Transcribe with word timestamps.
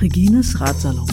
Regines 0.00 0.54
Ratsalon. 0.58 1.06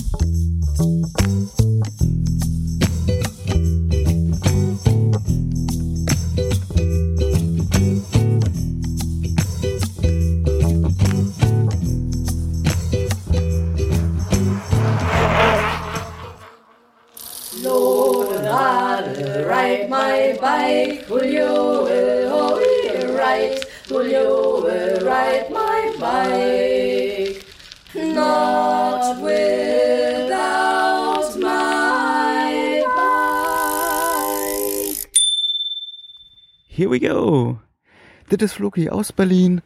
Das 38.30 38.42
ist 38.42 38.54
Floki 38.56 38.90
aus 38.90 39.14
Berlin 39.14 39.62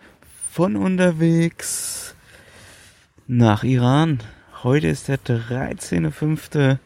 von 0.52 0.76
unterwegs 0.76 2.14
nach 3.26 3.64
Iran. 3.64 4.20
Heute 4.62 4.88
ist 4.88 5.08
der 5.08 5.18
13.05. 5.18 6.78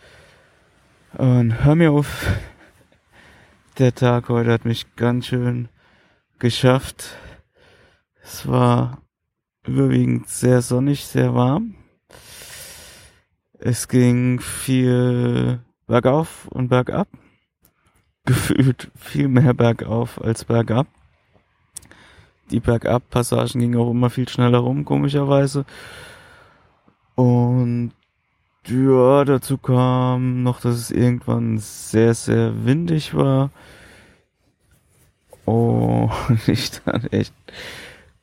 Und 1.18 1.64
hör 1.66 1.76
mir 1.76 1.92
auf. 1.92 2.28
Der 3.78 3.94
Tag 3.94 4.30
heute 4.30 4.54
hat 4.54 4.64
mich 4.64 4.96
ganz 4.96 5.28
schön 5.28 5.68
geschafft. 6.40 7.18
Es 8.24 8.48
war 8.48 9.02
überwiegend 9.68 10.30
sehr 10.30 10.62
sonnig, 10.62 11.06
sehr 11.06 11.36
warm. 11.36 11.76
Es 13.60 13.90
ging 13.90 14.40
viel 14.40 15.60
bergauf 15.88 16.48
und 16.48 16.70
bergab 16.70 17.10
gefühlt 18.24 18.90
viel 18.96 19.28
mehr 19.28 19.54
bergauf 19.54 20.22
als 20.22 20.46
bergab. 20.46 20.88
Die 22.52 22.60
Bergab-Passagen 22.60 23.60
gingen 23.60 23.80
auch 23.80 23.90
immer 23.92 24.10
viel 24.10 24.30
schneller 24.30 24.60
rum, 24.60 24.86
komischerweise. 24.86 25.66
Und 27.16 27.92
ja, 28.68 29.26
dazu 29.26 29.58
kam 29.58 30.44
noch, 30.44 30.60
dass 30.62 30.76
es 30.76 30.92
irgendwann 30.92 31.58
sehr, 31.60 32.14
sehr 32.14 32.66
windig 32.66 33.14
war. 33.14 33.52
Und 35.46 36.12
ich 36.48 36.72
dann 36.82 37.06
echt 37.08 37.34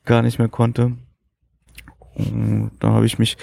gar 0.05 0.21
nicht 0.21 0.39
mehr 0.39 0.49
konnte. 0.49 0.93
Und 2.15 2.71
da 2.79 2.89
habe 2.89 3.05
ich 3.05 3.19
mich 3.19 3.37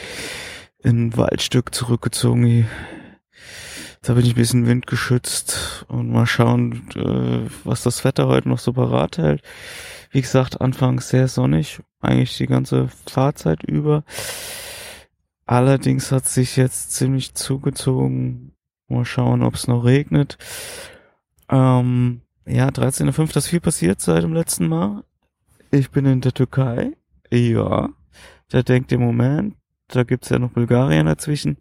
in 0.83 1.09
ein 1.09 1.17
Waldstück 1.17 1.75
zurückgezogen, 1.75 2.67
da 4.03 4.15
bin 4.15 4.25
ich 4.25 4.33
ein 4.33 4.37
bisschen 4.37 4.67
windgeschützt 4.67 5.85
und 5.89 6.11
mal 6.11 6.27
schauen, 6.27 6.89
äh, 6.95 7.51
was 7.65 7.83
das 7.83 8.05
Wetter 8.05 8.29
heute 8.29 8.49
noch 8.49 8.59
so 8.59 8.73
parat 8.73 9.19
hält. 9.19 9.43
Wie 10.11 10.23
gesagt, 10.23 10.61
anfangs 10.61 11.11
sehr 11.11 11.29
sonnig, 11.29 11.81
eigentlich 12.01 12.37
die 12.37 12.47
ganze 12.47 12.89
Fahrzeit 13.07 13.63
über. 13.63 14.05
Allerdings 15.47 16.13
hat 16.13 16.27
sich 16.27 16.57
jetzt 16.57 16.93
ziemlich 16.93 17.35
zugezogen. 17.35 18.53
Mal 18.89 19.05
schauen, 19.05 19.43
ob 19.43 19.55
es 19.55 19.69
noch 19.69 19.85
regnet. 19.85 20.39
Ähm, 21.49 22.23
ja, 22.47 22.69
13.05. 22.69 23.37
ist 23.37 23.49
viel 23.49 23.61
passiert 23.61 24.01
seit 24.01 24.23
dem 24.23 24.33
letzten 24.33 24.67
Mal. 24.67 25.05
Ich 25.71 25.91
bin 25.91 26.07
in 26.07 26.21
der 26.21 26.33
Türkei. 26.33 26.93
Ja. 27.31 27.91
Da 28.49 28.63
denkt 28.63 28.91
ihr, 28.91 28.99
Moment, 28.99 29.57
da 29.89 30.03
gibt's 30.03 30.31
ja 30.31 30.39
noch 30.39 30.51
Bulgarien 30.51 31.07
dazwischen. 31.07 31.59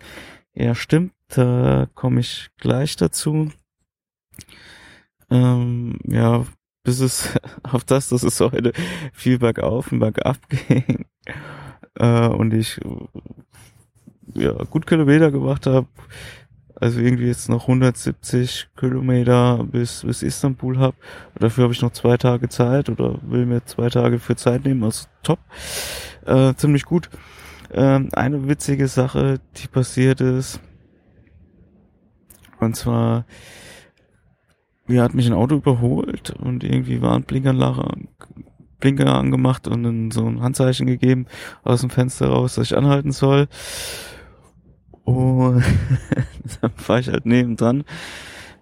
Ja, 0.53 0.73
stimmt. 0.73 1.11
Da 1.29 1.87
komme 1.93 2.19
ich 2.21 2.49
gleich 2.57 2.95
dazu. 2.95 3.51
Ähm, 5.29 5.99
ja, 6.05 6.45
bis 6.83 6.99
es 6.99 7.35
auf 7.63 7.83
das, 7.83 8.09
dass 8.09 8.23
es 8.23 8.39
heute 8.39 8.73
viel 9.13 9.39
bergauf 9.39 9.91
und 9.91 9.99
bergab 9.99 10.37
ging. 10.49 11.05
Äh, 11.95 12.27
und 12.27 12.53
ich 12.53 12.79
ja 14.33 14.53
gut 14.69 14.87
Kilometer 14.87 15.31
gemacht 15.31 15.65
habe. 15.65 15.87
Also 16.75 17.01
irgendwie 17.01 17.27
jetzt 17.27 17.49
noch 17.49 17.63
170 17.63 18.69
Kilometer 18.77 19.65
bis, 19.69 20.03
bis 20.03 20.23
Istanbul 20.23 20.77
habe. 20.77 20.95
Dafür 21.37 21.65
habe 21.65 21.73
ich 21.73 21.81
noch 21.81 21.91
zwei 21.91 22.15
Tage 22.15 22.47
Zeit 22.47 22.89
oder 22.89 23.19
will 23.21 23.45
mir 23.45 23.65
zwei 23.65 23.89
Tage 23.89 24.17
für 24.17 24.37
Zeit 24.37 24.63
nehmen. 24.63 24.83
Also 24.83 25.07
top. 25.21 25.39
Äh, 26.25 26.53
ziemlich 26.55 26.85
gut. 26.85 27.09
Ähm, 27.71 28.09
eine 28.13 28.47
witzige 28.47 28.87
Sache, 28.87 29.41
die 29.57 29.67
passiert 29.67 30.21
ist, 30.21 30.61
und 32.59 32.75
zwar, 32.75 33.25
wir 34.87 35.03
hat 35.03 35.13
mich 35.13 35.27
ein 35.27 35.33
Auto 35.33 35.55
überholt 35.55 36.31
und 36.31 36.63
irgendwie 36.63 37.01
war 37.01 37.15
ein 37.15 37.23
Blinkanlage, 37.23 37.83
Blinker 38.79 39.13
angemacht 39.13 39.67
und 39.67 39.83
dann 39.83 40.11
so 40.11 40.25
ein 40.25 40.41
Handzeichen 40.41 40.87
gegeben 40.87 41.25
aus 41.63 41.81
dem 41.81 41.89
Fenster 41.89 42.27
raus, 42.29 42.55
dass 42.55 42.71
ich 42.71 42.77
anhalten 42.77 43.11
soll. 43.11 43.47
Und 45.03 45.63
dann 46.61 46.71
fahre 46.75 46.99
ich 47.01 47.09
halt 47.09 47.25
nebendran, 47.25 47.83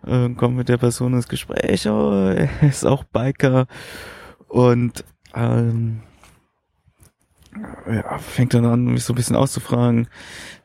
äh, 0.06 0.30
komme 0.30 0.56
mit 0.56 0.70
der 0.70 0.78
Person 0.78 1.14
ins 1.14 1.28
Gespräch, 1.28 1.88
oh, 1.88 2.30
er 2.30 2.50
ist 2.64 2.86
auch 2.86 3.04
Biker 3.04 3.68
und 4.48 5.04
ähm, 5.36 6.02
ja, 7.88 8.18
fängt 8.18 8.54
dann 8.54 8.66
an, 8.66 8.86
mich 8.86 9.04
so 9.04 9.14
ein 9.14 9.16
bisschen 9.16 9.36
auszufragen. 9.36 10.08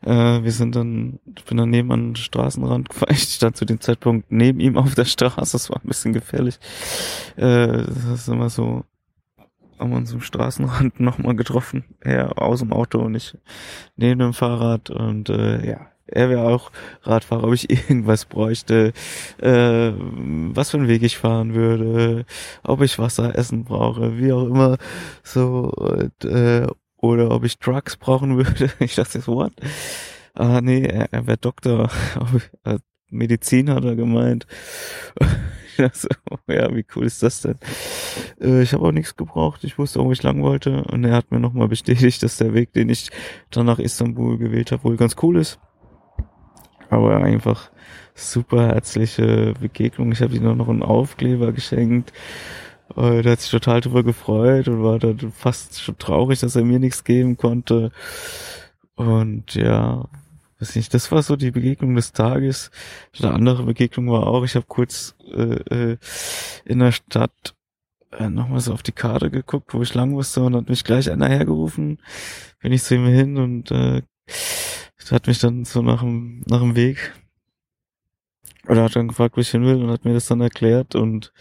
Äh, 0.01 0.43
wir 0.43 0.51
sind 0.51 0.75
dann, 0.75 1.19
ich 1.37 1.45
bin 1.45 1.57
dann 1.57 1.69
neben 1.69 1.91
an 1.91 2.09
den 2.09 2.15
Straßenrand 2.15 2.89
gefahren. 2.89 3.09
Ich 3.13 3.33
stand 3.33 3.57
zu 3.57 3.65
dem 3.65 3.79
Zeitpunkt 3.79 4.31
neben 4.31 4.59
ihm 4.59 4.77
auf 4.77 4.95
der 4.95 5.05
Straße. 5.05 5.53
Das 5.53 5.69
war 5.69 5.77
ein 5.77 5.87
bisschen 5.87 6.13
gefährlich. 6.13 6.59
Äh, 7.35 7.83
das 7.85 8.05
ist 8.05 8.27
immer 8.27 8.49
so, 8.49 8.83
haben 9.79 9.91
wir 9.91 9.97
uns 9.97 10.13
am 10.13 10.21
Straßenrand 10.21 10.99
nochmal 10.99 11.35
getroffen. 11.35 11.85
Er 11.99 12.41
aus 12.41 12.59
dem 12.59 12.73
Auto 12.73 12.99
und 12.99 13.15
ich 13.15 13.37
neben 13.95 14.19
dem 14.19 14.33
Fahrrad. 14.33 14.89
Und 14.89 15.29
äh, 15.29 15.65
ja, 15.67 15.87
er 16.05 16.29
wäre 16.29 16.43
auch 16.43 16.71
Radfahrer, 17.03 17.45
ob 17.45 17.53
ich 17.53 17.69
irgendwas 17.89 18.25
bräuchte, 18.25 18.93
äh, 19.39 19.91
was 20.53 20.71
für 20.71 20.77
einen 20.77 20.87
Weg 20.87 21.03
ich 21.03 21.17
fahren 21.17 21.53
würde, 21.53 22.25
ob 22.63 22.81
ich 22.81 22.99
Wasser, 22.99 23.35
Essen 23.35 23.63
brauche, 23.63 24.17
wie 24.17 24.33
auch 24.33 24.45
immer. 24.45 24.77
So, 25.23 25.71
und, 25.71 26.25
äh, 26.25 26.67
oder 27.03 27.31
ob 27.31 27.43
ich 27.43 27.59
Drugs 27.59 27.97
brauchen 27.97 28.37
würde. 28.37 28.71
Ich 28.79 28.95
dachte, 28.95 29.27
what? 29.27 29.51
Ah, 30.33 30.61
nee, 30.61 30.85
er, 30.85 31.11
er 31.11 31.27
wäre 31.27 31.37
Doktor. 31.37 31.91
Medizin 33.09 33.69
hat 33.69 33.83
er 33.83 33.95
gemeint. 33.95 34.47
dachte, 35.77 36.07
ja, 36.47 36.73
wie 36.73 36.85
cool 36.95 37.05
ist 37.05 37.21
das 37.21 37.41
denn? 37.41 37.57
Äh, 38.39 38.61
ich 38.63 38.73
habe 38.73 38.87
auch 38.87 38.93
nichts 38.93 39.17
gebraucht. 39.17 39.65
Ich 39.65 39.77
wusste, 39.77 39.99
wo 39.99 40.13
ich 40.13 40.23
lang 40.23 40.41
wollte. 40.41 40.85
Und 40.85 41.03
er 41.03 41.15
hat 41.15 41.29
mir 41.29 41.41
nochmal 41.41 41.67
bestätigt, 41.67 42.23
dass 42.23 42.37
der 42.37 42.53
Weg, 42.53 42.71
den 42.71 42.87
ich 42.87 43.09
dann 43.51 43.65
nach 43.65 43.79
Istanbul 43.79 44.37
gewählt 44.37 44.71
habe, 44.71 44.85
wohl 44.85 44.95
ganz 44.95 45.17
cool 45.21 45.37
ist. 45.37 45.59
Aber 46.89 47.17
einfach 47.17 47.69
super 48.15 48.67
herzliche 48.67 49.55
Begegnung. 49.59 50.13
Ich 50.13 50.21
habe 50.21 50.35
ihm 50.35 50.55
noch 50.55 50.69
einen 50.69 50.83
Aufkleber 50.83 51.51
geschenkt 51.51 52.13
äh, 52.95 53.21
der 53.21 53.33
hat 53.33 53.41
sich 53.41 53.51
total 53.51 53.81
darüber 53.81 54.03
gefreut 54.03 54.67
und 54.67 54.83
war 54.83 54.99
dann 54.99 55.31
fast 55.31 55.81
schon 55.81 55.97
traurig, 55.97 56.39
dass 56.39 56.55
er 56.55 56.63
mir 56.63 56.79
nichts 56.79 57.03
geben 57.03 57.37
konnte. 57.37 57.91
Und 58.95 59.55
ja, 59.55 60.07
weiß 60.59 60.75
nicht, 60.75 60.93
das 60.93 61.11
war 61.11 61.23
so 61.23 61.35
die 61.35 61.51
Begegnung 61.51 61.95
des 61.95 62.13
Tages. 62.13 62.71
Eine 63.19 63.33
andere 63.33 63.63
Begegnung 63.63 64.09
war 64.11 64.27
auch, 64.27 64.43
ich 64.43 64.55
habe 64.55 64.65
kurz 64.67 65.15
äh, 65.33 65.91
äh, 65.91 65.97
in 66.65 66.79
der 66.79 66.91
Stadt 66.91 67.55
äh, 68.11 68.29
nochmal 68.29 68.59
so 68.59 68.73
auf 68.73 68.83
die 68.83 68.91
Karte 68.91 69.31
geguckt, 69.31 69.73
wo 69.73 69.81
ich 69.81 69.93
lang 69.93 70.11
musste 70.11 70.43
und 70.43 70.55
hat 70.55 70.69
mich 70.69 70.83
gleich 70.83 71.09
einer 71.09 71.27
hergerufen. 71.27 71.99
Bin 72.61 72.71
ich 72.71 72.83
zu 72.83 72.95
ihm 72.95 73.07
hin 73.07 73.37
und 73.37 73.71
äh, 73.71 74.03
hat 75.11 75.27
mich 75.27 75.39
dann 75.39 75.65
so 75.65 75.81
nach 75.81 76.01
dem, 76.01 76.43
nach 76.47 76.59
dem 76.59 76.75
Weg 76.75 77.13
oder 78.67 78.83
hat 78.83 78.95
dann 78.95 79.09
gefragt, 79.09 79.35
wo 79.35 79.41
ich 79.41 79.49
hin 79.49 79.65
will 79.65 79.83
und 79.83 79.91
hat 79.91 80.05
mir 80.05 80.13
das 80.13 80.27
dann 80.27 80.41
erklärt 80.41 80.95
und 80.95 81.33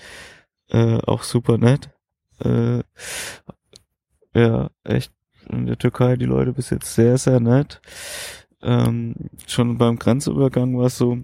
äh, 0.73 0.99
auch 1.07 1.23
super 1.23 1.59
nett. 1.59 1.91
Äh, 2.43 2.83
ja, 4.35 4.71
echt 4.85 5.13
in 5.49 5.67
der 5.67 5.79
Türkei 5.79 6.17
die 6.17 6.25
Leute 6.25 6.53
bis 6.53 6.71
jetzt 6.71 6.95
sehr, 6.95 7.19
sehr 7.19 7.41
nett. 7.41 7.81
Ähm, 8.63 9.15
schon 9.47 9.79
beim 9.79 9.99
Grenzübergang 9.99 10.77
war 10.79 10.87
es 10.87 10.97
so, 10.97 11.19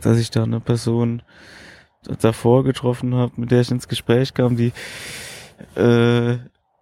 dass 0.00 0.18
ich 0.18 0.30
da 0.30 0.44
eine 0.44 0.60
Person 0.60 1.22
davor 2.20 2.64
getroffen 2.64 3.14
habe, 3.14 3.32
mit 3.36 3.50
der 3.50 3.62
ich 3.62 3.70
ins 3.70 3.88
Gespräch 3.88 4.34
kam, 4.34 4.56
die 4.56 4.72
äh, 5.74 6.36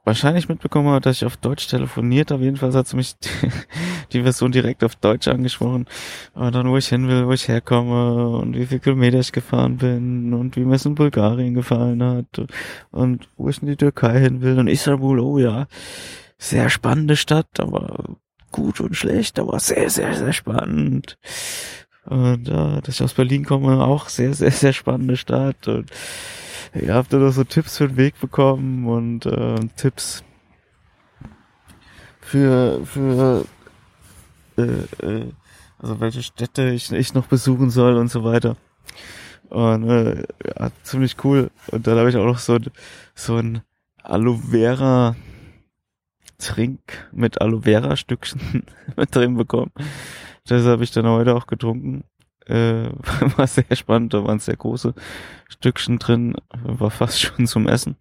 wahrscheinlich 0.05 0.49
mitbekommen 0.49 0.91
hat, 0.91 1.07
dass 1.07 1.17
ich 1.17 1.25
auf 1.25 1.37
Deutsch 1.37 1.69
telefoniert 1.69 2.31
habe. 2.31 2.45
Jedenfalls 2.45 2.75
hat 2.75 2.89
sie 2.89 2.97
mich 2.97 3.15
die 4.13 4.23
Version 4.23 4.53
direkt 4.53 4.83
auf 4.85 4.97
Deutsch 4.97 5.29
angesprochen. 5.29 5.87
Und 6.35 6.55
dann, 6.55 6.69
wo 6.69 6.77
ich 6.77 6.89
hin 6.89 7.09
will, 7.09 7.27
wo 7.27 7.33
ich 7.33 7.49
herkomme 7.49 8.37
und 8.39 8.57
wie 8.57 8.67
viel 8.67 8.81
Kilometer 8.81 9.21
ich 9.21 9.33
gefahren 9.33 9.77
bin 9.77 10.35
und 10.35 10.57
wie 10.57 10.65
mir 10.65 10.77
es 10.77 10.87
in 10.87 10.95
Bulgarien 10.95 11.55
gefallen 11.55 12.03
hat 12.03 12.47
und 12.91 13.29
wo 13.37 13.49
ich 13.49 13.63
in 13.63 13.69
die 13.69 13.77
Türkei 13.77 14.21
hin 14.21 14.43
will 14.43 14.59
und 14.59 14.69
Istanbul, 14.69 15.21
oh 15.21 15.39
ja, 15.39 15.67
sehr 16.39 16.69
spannende 16.71 17.17
Stadt, 17.17 17.61
aber 17.61 18.17
gut 18.51 18.81
und 18.81 18.97
schlecht, 18.97 19.39
aber 19.39 19.59
sehr, 19.61 19.89
sehr, 19.89 20.15
sehr 20.15 20.33
spannend. 20.33 21.19
Und 22.05 22.49
äh, 22.49 22.81
dass 22.81 22.97
ich 22.97 23.03
aus 23.03 23.15
Berlin 23.15 23.45
komme, 23.45 23.85
auch 23.85 24.09
sehr, 24.09 24.35
sehr, 24.35 24.51
sehr 24.51 24.73
spannende 24.73 25.17
Stadt. 25.17 25.69
Und 25.69 25.91
ihr 26.75 26.95
habt 26.95 27.13
da 27.13 27.19
noch 27.19 27.33
so 27.33 27.45
Tipps 27.45 27.77
für 27.77 27.89
den 27.89 27.97
Weg 27.97 28.21
bekommen 28.21 28.87
und 28.87 29.27
äh, 29.27 29.61
Tipps 29.77 30.25
für, 32.21 32.85
für 32.85 33.45
äh, 34.57 34.63
äh, 34.63 35.33
also 35.79 36.01
welche 36.01 36.23
Städte 36.23 36.71
ich, 36.71 36.93
ich 36.93 37.15
noch 37.15 37.27
besuchen 37.27 37.71
soll 37.71 37.97
und 37.97 38.09
so 38.09 38.25
weiter. 38.25 38.57
Und 39.49 39.89
äh, 39.91 40.25
ja, 40.47 40.71
ziemlich 40.83 41.17
cool. 41.25 41.51
Und 41.67 41.87
dann 41.87 41.99
habe 41.99 42.09
ich 42.09 42.17
auch 42.17 42.25
noch 42.25 42.39
so, 42.39 42.59
so 43.15 43.37
ein 43.37 43.63
Aloe 44.03 44.39
Vera 44.51 45.17
Trink 46.39 46.81
mit 47.13 47.41
Aloe 47.41 47.63
Vera 47.63 47.97
Stückchen 47.97 48.65
mit 48.97 49.15
drin 49.15 49.37
bekommen. 49.37 49.73
Das 50.47 50.65
habe 50.65 50.85
ich 50.85 50.91
dann 50.91 51.07
heute 51.07 51.35
auch 51.35 51.47
getrunken. 51.47 52.05
Äh, 52.47 52.89
war 53.37 53.47
sehr 53.47 53.77
spannend, 53.77 54.15
da 54.15 54.25
waren 54.25 54.39
sehr 54.39 54.57
große 54.57 54.95
Stückchen 55.49 55.99
drin, 55.99 56.35
war 56.63 56.91
fast 56.91 57.21
schon 57.21 57.47
zum 57.47 57.69
Essen. 57.69 57.97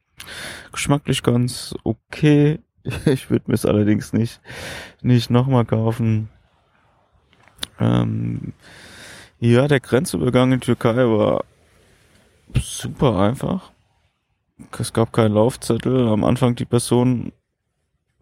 Geschmacklich 0.72 1.24
ganz 1.24 1.76
okay. 1.84 2.60
Ich 3.06 3.30
würde 3.30 3.46
mir 3.48 3.54
es 3.54 3.66
allerdings 3.66 4.12
nicht, 4.12 4.42
nicht 5.04 5.30
nochmal 5.30 5.66
kaufen. 5.66 6.30
Ähm, 7.80 8.54
ja, 9.40 9.68
der 9.68 9.80
Grenzübergang 9.80 10.52
in 10.52 10.62
Türkei 10.62 10.96
war 10.96 11.46
super 12.56 13.20
einfach. 13.20 13.72
Es 14.78 14.94
gab 14.94 15.14
keinen 15.14 15.34
Laufzettel. 15.34 16.08
Am 16.08 16.24
Anfang 16.24 16.56
die 16.56 16.66
Person 16.66 17.32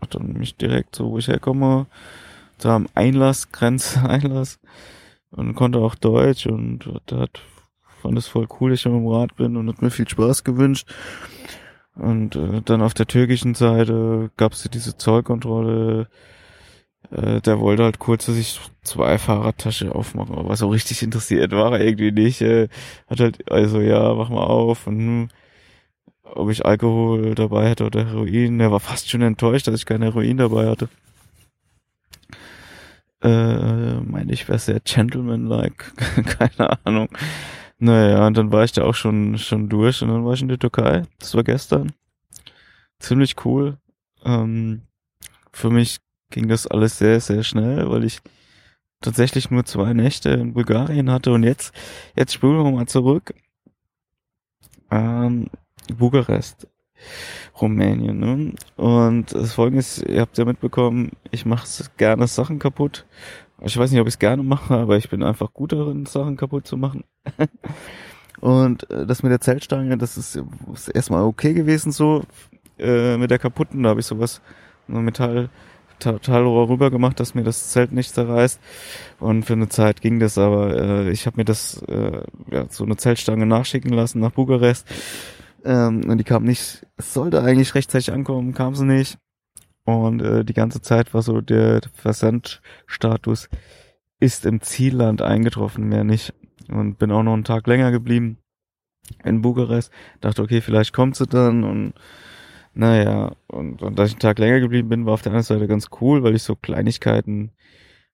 hat 0.01 0.15
dann 0.15 0.33
mich 0.33 0.55
direkt 0.55 0.95
so, 0.95 1.11
wo 1.11 1.17
ich 1.17 1.27
herkomme, 1.27 1.87
da 2.59 2.75
am 2.75 2.87
Einlass, 2.95 3.51
Grenzeinlass 3.51 4.59
und 5.31 5.55
konnte 5.55 5.79
auch 5.79 5.95
Deutsch 5.95 6.47
und 6.47 6.85
hat 7.11 7.41
fand 8.01 8.17
es 8.17 8.27
voll 8.27 8.47
cool, 8.59 8.71
dass 8.71 8.79
ich 8.79 8.87
am 8.87 9.07
Rad 9.07 9.35
bin 9.35 9.57
und 9.57 9.67
hat 9.67 9.81
mir 9.81 9.91
viel 9.91 10.07
Spaß 10.07 10.43
gewünscht. 10.43 10.87
Und 11.95 12.35
äh, 12.35 12.61
dann 12.63 12.81
auf 12.81 12.93
der 12.93 13.07
türkischen 13.07 13.55
Seite 13.55 14.31
gab 14.37 14.53
es 14.53 14.63
diese 14.63 14.97
Zollkontrolle. 14.97 16.07
Äh, 17.11 17.41
der 17.41 17.59
wollte 17.59 17.83
halt 17.83 17.99
kurz, 17.99 18.27
dass 18.27 18.37
ich 18.37 18.59
zwei 18.83 19.17
Fahrradtasche 19.17 19.93
aufmache, 19.93 20.33
aber 20.33 20.55
so 20.55 20.69
richtig 20.69 21.03
interessiert 21.03 21.51
war 21.51 21.73
er 21.73 21.85
irgendwie 21.85 22.11
nicht. 22.11 22.41
Äh, 22.41 22.69
hat 23.07 23.19
halt, 23.19 23.51
also 23.51 23.81
ja, 23.81 24.13
mach 24.13 24.29
mal 24.29 24.43
auf 24.43 24.87
und 24.87 24.97
hm, 24.97 25.29
ob 26.23 26.49
ich 26.49 26.65
Alkohol 26.65 27.35
dabei 27.35 27.71
hatte 27.71 27.85
oder 27.85 28.05
Heroin. 28.05 28.59
Er 28.59 28.71
war 28.71 28.79
fast 28.79 29.09
schon 29.09 29.21
enttäuscht, 29.21 29.67
dass 29.67 29.75
ich 29.75 29.85
kein 29.85 30.01
Heroin 30.01 30.37
dabei 30.37 30.67
hatte. 30.67 30.89
Äh, 33.21 33.99
meine 34.01 34.31
ich 34.31 34.47
wäre 34.47 34.59
sehr 34.59 34.79
gentleman-like, 34.79 35.93
keine 36.37 36.85
Ahnung. 36.85 37.09
Naja, 37.77 38.27
und 38.27 38.37
dann 38.37 38.51
war 38.51 38.63
ich 38.63 38.71
da 38.73 38.83
auch 38.83 38.95
schon, 38.95 39.37
schon 39.37 39.69
durch 39.69 40.01
und 40.01 40.09
dann 40.09 40.25
war 40.25 40.33
ich 40.33 40.41
in 40.41 40.47
der 40.49 40.59
Türkei. 40.59 41.03
Das 41.19 41.33
war 41.35 41.43
gestern. 41.43 41.93
Ziemlich 42.99 43.45
cool. 43.45 43.77
Ähm, 44.25 44.83
für 45.53 45.69
mich 45.69 45.99
ging 46.29 46.47
das 46.47 46.67
alles 46.67 46.97
sehr, 46.97 47.19
sehr 47.21 47.43
schnell, 47.43 47.89
weil 47.89 48.03
ich 48.03 48.19
tatsächlich 49.01 49.49
nur 49.49 49.65
zwei 49.65 49.93
Nächte 49.93 50.29
in 50.29 50.53
Bulgarien 50.53 51.09
hatte 51.09 51.31
und 51.31 51.43
jetzt, 51.43 51.73
jetzt 52.15 52.33
spulen 52.33 52.63
wir 52.63 52.71
mal 52.71 52.87
zurück. 52.87 53.33
Ähm, 54.91 55.49
Bukarest, 55.97 56.67
Rumänien. 57.61 58.19
Ne? 58.19 58.53
Und 58.75 59.33
das 59.33 59.53
Folgende 59.53 59.79
ist, 59.79 60.03
ihr 60.07 60.21
habt 60.21 60.37
ja 60.37 60.45
mitbekommen, 60.45 61.11
ich 61.31 61.45
mache 61.45 61.67
gerne 61.97 62.27
Sachen 62.27 62.59
kaputt. 62.59 63.05
Ich 63.61 63.77
weiß 63.77 63.91
nicht, 63.91 63.99
ob 63.99 64.07
ich 64.07 64.13
es 64.15 64.19
gerne 64.19 64.43
mache, 64.43 64.73
aber 64.75 64.97
ich 64.97 65.09
bin 65.09 65.23
einfach 65.23 65.53
gut 65.53 65.73
darin, 65.73 66.05
Sachen 66.05 66.37
kaputt 66.37 66.65
zu 66.65 66.77
machen. 66.77 67.03
Und 68.39 68.89
äh, 68.89 69.05
das 69.05 69.23
mit 69.23 69.31
der 69.31 69.41
Zeltstange, 69.41 69.97
das 69.97 70.17
ist, 70.17 70.41
ist 70.73 70.87
erstmal 70.89 71.23
okay 71.23 71.53
gewesen 71.53 71.91
so. 71.91 72.23
Äh, 72.77 73.17
mit 73.17 73.31
der 73.31 73.39
kaputten, 73.39 73.83
da 73.83 73.89
habe 73.89 73.99
ich 73.99 74.05
sowas, 74.05 74.41
so 74.87 74.93
Metall, 74.95 75.49
Metallrohr 76.05 76.69
rüber 76.69 76.91
gemacht, 76.91 77.19
dass 77.19 77.35
mir 77.35 77.43
das 77.43 77.71
Zelt 77.71 77.91
nicht 77.91 78.13
zerreißt. 78.13 78.59
Und 79.19 79.43
für 79.43 79.53
eine 79.53 79.67
Zeit 79.67 80.01
ging 80.01 80.19
das, 80.19 80.37
aber 80.37 80.75
äh, 80.75 81.11
ich 81.11 81.25
habe 81.25 81.37
mir 81.37 81.45
das, 81.45 81.81
äh, 81.83 82.21
ja, 82.51 82.65
so 82.69 82.85
eine 82.85 82.95
Zeltstange 82.95 83.45
nachschicken 83.45 83.91
lassen 83.91 84.19
nach 84.19 84.31
Bukarest. 84.31 84.87
Ähm, 85.63 86.09
und 86.09 86.17
die 86.17 86.23
kam 86.23 86.43
nicht, 86.43 86.85
es 86.97 87.13
sollte 87.13 87.41
eigentlich 87.41 87.75
rechtzeitig 87.75 88.11
ankommen, 88.11 88.53
kam 88.53 88.75
sie 88.75 88.85
nicht. 88.85 89.17
Und 89.85 90.21
äh, 90.21 90.45
die 90.45 90.53
ganze 90.53 90.81
Zeit 90.81 91.13
war 91.13 91.21
so 91.21 91.41
der 91.41 91.81
Versandstatus 91.93 93.49
ist 94.19 94.45
im 94.45 94.61
Zielland 94.61 95.21
eingetroffen, 95.21 95.87
mehr 95.87 96.03
nicht. 96.03 96.33
Und 96.67 96.99
bin 96.99 97.11
auch 97.11 97.23
noch 97.23 97.33
einen 97.33 97.43
Tag 97.43 97.67
länger 97.67 97.91
geblieben 97.91 98.37
in 99.23 99.41
Bukarest. 99.41 99.91
Dachte, 100.21 100.41
okay, 100.41 100.61
vielleicht 100.61 100.93
kommt 100.93 101.15
sie 101.15 101.25
dann 101.25 101.63
und 101.63 101.93
naja, 102.73 103.35
und, 103.47 103.81
und 103.81 103.97
dass 103.97 104.09
ich 104.09 104.15
einen 104.15 104.21
Tag 104.21 104.39
länger 104.39 104.59
geblieben 104.59 104.89
bin, 104.89 105.05
war 105.05 105.13
auf 105.13 105.21
der 105.21 105.31
anderen 105.31 105.43
Seite 105.43 105.67
ganz 105.67 105.87
cool, 106.01 106.23
weil 106.23 106.35
ich 106.35 106.43
so 106.43 106.55
Kleinigkeiten 106.55 107.51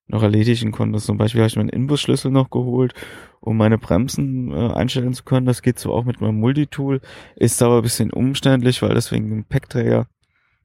noch 0.08 0.22
erledigen 0.22 0.72
konnte. 0.72 0.98
Zum 0.98 1.18
Beispiel 1.18 1.40
habe 1.40 1.48
ich 1.48 1.56
meinen 1.56 1.68
Inbusschlüssel 1.68 2.30
noch 2.30 2.50
geholt, 2.50 2.94
um 3.40 3.56
meine 3.56 3.78
Bremsen 3.78 4.52
äh, 4.52 4.72
einstellen 4.72 5.14
zu 5.14 5.24
können. 5.24 5.46
Das 5.46 5.62
geht 5.62 5.78
so 5.78 5.92
auch 5.92 6.04
mit 6.04 6.20
meinem 6.20 6.38
Multitool. 6.38 7.00
Ist 7.34 7.62
aber 7.62 7.78
ein 7.78 7.82
bisschen 7.82 8.12
umständlich, 8.12 8.82
weil 8.82 8.94
deswegen 8.94 9.30
im 9.32 9.44
Packträger 9.44 10.06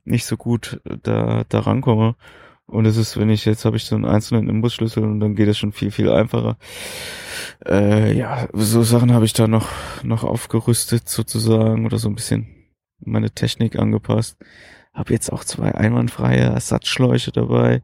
nicht 0.05 0.25
so 0.25 0.38
gut 0.38 0.79
äh, 0.85 0.97
da, 1.01 1.43
da 1.49 1.59
rankomme. 1.59 2.15
Und 2.67 2.85
es 2.85 2.95
ist, 2.95 3.17
wenn 3.17 3.29
ich 3.29 3.43
jetzt 3.45 3.65
habe 3.65 3.75
ich 3.75 3.83
so 3.83 3.95
einen 3.95 4.05
einzelnen 4.05 4.47
Imbusschlüssel 4.47 5.03
und 5.03 5.19
dann 5.19 5.35
geht 5.35 5.49
es 5.49 5.57
schon 5.57 5.73
viel, 5.73 5.91
viel 5.91 6.09
einfacher. 6.09 6.57
Äh, 7.65 8.17
ja, 8.17 8.47
so 8.53 8.83
Sachen 8.83 9.13
habe 9.13 9.25
ich 9.25 9.33
da 9.33 9.47
noch, 9.47 9.67
noch 10.03 10.23
aufgerüstet 10.23 11.09
sozusagen 11.09 11.85
oder 11.85 11.97
so 11.97 12.07
ein 12.07 12.15
bisschen 12.15 12.47
meine 12.99 13.31
Technik 13.31 13.77
angepasst. 13.77 14.38
Habe 14.93 15.13
jetzt 15.13 15.31
auch 15.31 15.43
zwei 15.43 15.73
einwandfreie 15.73 16.41
Ersatzschläuche 16.41 17.31
dabei. 17.31 17.81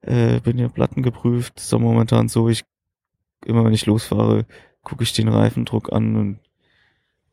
Äh, 0.00 0.40
bin 0.40 0.58
ja 0.58 0.68
Platten 0.68 1.02
geprüft. 1.02 1.58
Ist 1.58 1.72
auch 1.72 1.78
momentan 1.78 2.28
so, 2.28 2.48
ich 2.48 2.64
immer 3.46 3.64
wenn 3.64 3.72
ich 3.72 3.86
losfahre, 3.86 4.46
gucke 4.82 5.02
ich 5.02 5.12
den 5.12 5.28
Reifendruck 5.28 5.92
an 5.92 6.16
und 6.16 6.38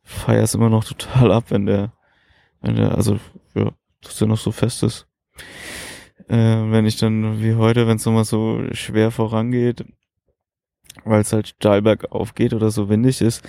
feiere 0.02 0.44
es 0.44 0.54
immer 0.54 0.70
noch 0.70 0.84
total 0.84 1.32
ab, 1.32 1.44
wenn 1.48 1.66
der, 1.66 1.92
wenn 2.60 2.76
der, 2.76 2.96
also 2.96 3.18
ja, 3.54 3.72
dass 4.02 4.18
der 4.18 4.28
noch 4.28 4.38
so 4.38 4.52
fest 4.52 4.82
ist. 4.82 5.06
Äh, 6.28 6.36
wenn 6.36 6.86
ich 6.86 6.96
dann 6.96 7.42
wie 7.42 7.54
heute, 7.54 7.86
wenn 7.86 7.96
es 7.96 8.06
nochmal 8.06 8.24
so 8.24 8.62
schwer 8.72 9.10
vorangeht, 9.10 9.84
weil 11.04 11.20
es 11.20 11.32
halt 11.32 11.48
steil 11.48 11.82
bergauf 11.82 12.34
geht 12.34 12.54
oder 12.54 12.70
so 12.70 12.88
windig 12.88 13.20
ist, 13.20 13.46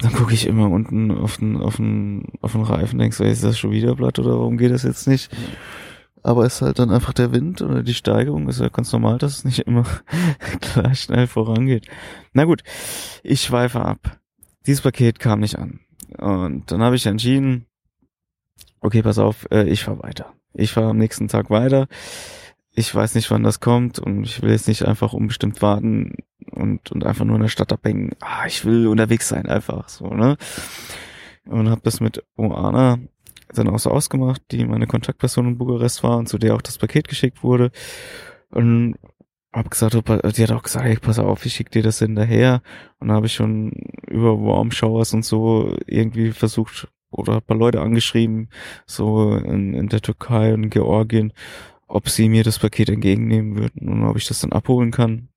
dann 0.00 0.12
gucke 0.12 0.34
ich 0.34 0.46
immer 0.46 0.70
unten 0.70 1.10
auf 1.10 1.38
den, 1.38 1.56
auf 1.56 1.76
den, 1.76 2.24
auf 2.40 2.52
den 2.52 2.62
Reifen, 2.62 2.98
denkst 2.98 3.18
du, 3.18 3.24
ist 3.24 3.44
das 3.44 3.58
schon 3.58 3.70
wieder 3.70 3.94
Blatt 3.94 4.18
oder 4.18 4.38
warum 4.38 4.58
geht 4.58 4.72
das 4.72 4.82
jetzt 4.82 5.06
nicht? 5.06 5.30
Aber 6.22 6.44
es 6.44 6.56
ist 6.56 6.62
halt 6.62 6.78
dann 6.78 6.90
einfach 6.90 7.12
der 7.12 7.32
Wind 7.32 7.62
oder 7.62 7.82
die 7.82 7.94
Steigerung, 7.94 8.48
ist 8.48 8.60
ja 8.60 8.68
ganz 8.68 8.92
normal, 8.92 9.18
dass 9.18 9.38
es 9.38 9.44
nicht 9.44 9.60
immer 9.60 9.84
gleich 10.60 11.00
schnell 11.00 11.26
vorangeht. 11.26 11.86
Na 12.32 12.44
gut, 12.44 12.62
ich 13.22 13.42
schweife 13.42 13.80
ab. 13.80 14.18
Dieses 14.66 14.80
Paket 14.80 15.20
kam 15.20 15.40
nicht 15.40 15.58
an. 15.58 15.80
Und 16.18 16.70
dann 16.70 16.82
habe 16.82 16.96
ich 16.96 17.06
entschieden, 17.06 17.66
okay, 18.80 19.02
pass 19.02 19.18
auf, 19.18 19.46
äh, 19.50 19.68
ich 19.68 19.84
fahre 19.84 20.02
weiter. 20.02 20.32
Ich 20.52 20.72
fahre 20.72 20.90
am 20.90 20.98
nächsten 20.98 21.28
Tag 21.28 21.50
weiter 21.50 21.86
ich 22.76 22.94
weiß 22.94 23.14
nicht, 23.14 23.30
wann 23.30 23.42
das 23.42 23.58
kommt 23.58 23.98
und 23.98 24.24
ich 24.24 24.42
will 24.42 24.50
jetzt 24.50 24.68
nicht 24.68 24.84
einfach 24.84 25.14
unbestimmt 25.14 25.62
warten 25.62 26.14
und, 26.56 26.90
und 26.92 27.04
einfach 27.04 27.24
nur 27.24 27.36
in 27.36 27.42
der 27.42 27.48
Stadt 27.48 27.72
abhängen. 27.72 28.12
Ah, 28.20 28.46
ich 28.46 28.64
will 28.64 28.86
unterwegs 28.86 29.28
sein, 29.28 29.46
einfach 29.46 29.88
so, 29.88 30.08
ne? 30.08 30.36
Und 31.46 31.70
habe 31.70 31.80
das 31.84 32.00
mit 32.00 32.24
Oana 32.36 32.98
dann 33.54 33.68
auch 33.68 33.78
so 33.78 33.90
ausgemacht, 33.90 34.42
die 34.50 34.64
meine 34.64 34.86
Kontaktperson 34.86 35.46
in 35.46 35.58
Bukarest 35.58 36.02
war 36.02 36.18
und 36.18 36.28
zu 36.28 36.38
der 36.38 36.54
auch 36.54 36.62
das 36.62 36.78
Paket 36.78 37.08
geschickt 37.08 37.42
wurde. 37.44 37.70
Und 38.50 38.96
hab 39.52 39.70
gesagt, 39.70 39.94
die 39.94 40.42
hat 40.42 40.52
auch 40.52 40.62
gesagt, 40.62 40.84
hey, 40.84 40.96
pass 40.96 41.18
auf, 41.18 41.46
ich 41.46 41.54
schick 41.54 41.70
dir 41.70 41.82
das 41.82 42.00
hinterher. 42.00 42.62
Und 42.98 43.12
habe 43.12 43.26
ich 43.26 43.34
schon 43.34 43.72
über 44.06 44.38
Warm 44.38 44.70
Showers 44.70 45.14
und 45.14 45.24
so 45.24 45.76
irgendwie 45.86 46.32
versucht 46.32 46.88
oder 47.10 47.40
paar 47.40 47.56
Leute 47.56 47.80
angeschrieben, 47.80 48.50
so 48.84 49.34
in, 49.36 49.72
in 49.74 49.88
der 49.88 50.02
Türkei 50.02 50.52
und 50.52 50.70
Georgien, 50.70 51.32
ob 51.86 52.08
sie 52.08 52.28
mir 52.28 52.44
das 52.44 52.58
Paket 52.58 52.90
entgegennehmen 52.90 53.56
würden 53.56 53.88
und 53.88 54.04
ob 54.04 54.16
ich 54.16 54.26
das 54.26 54.40
dann 54.40 54.52
abholen 54.52 54.90
kann. 54.90 55.28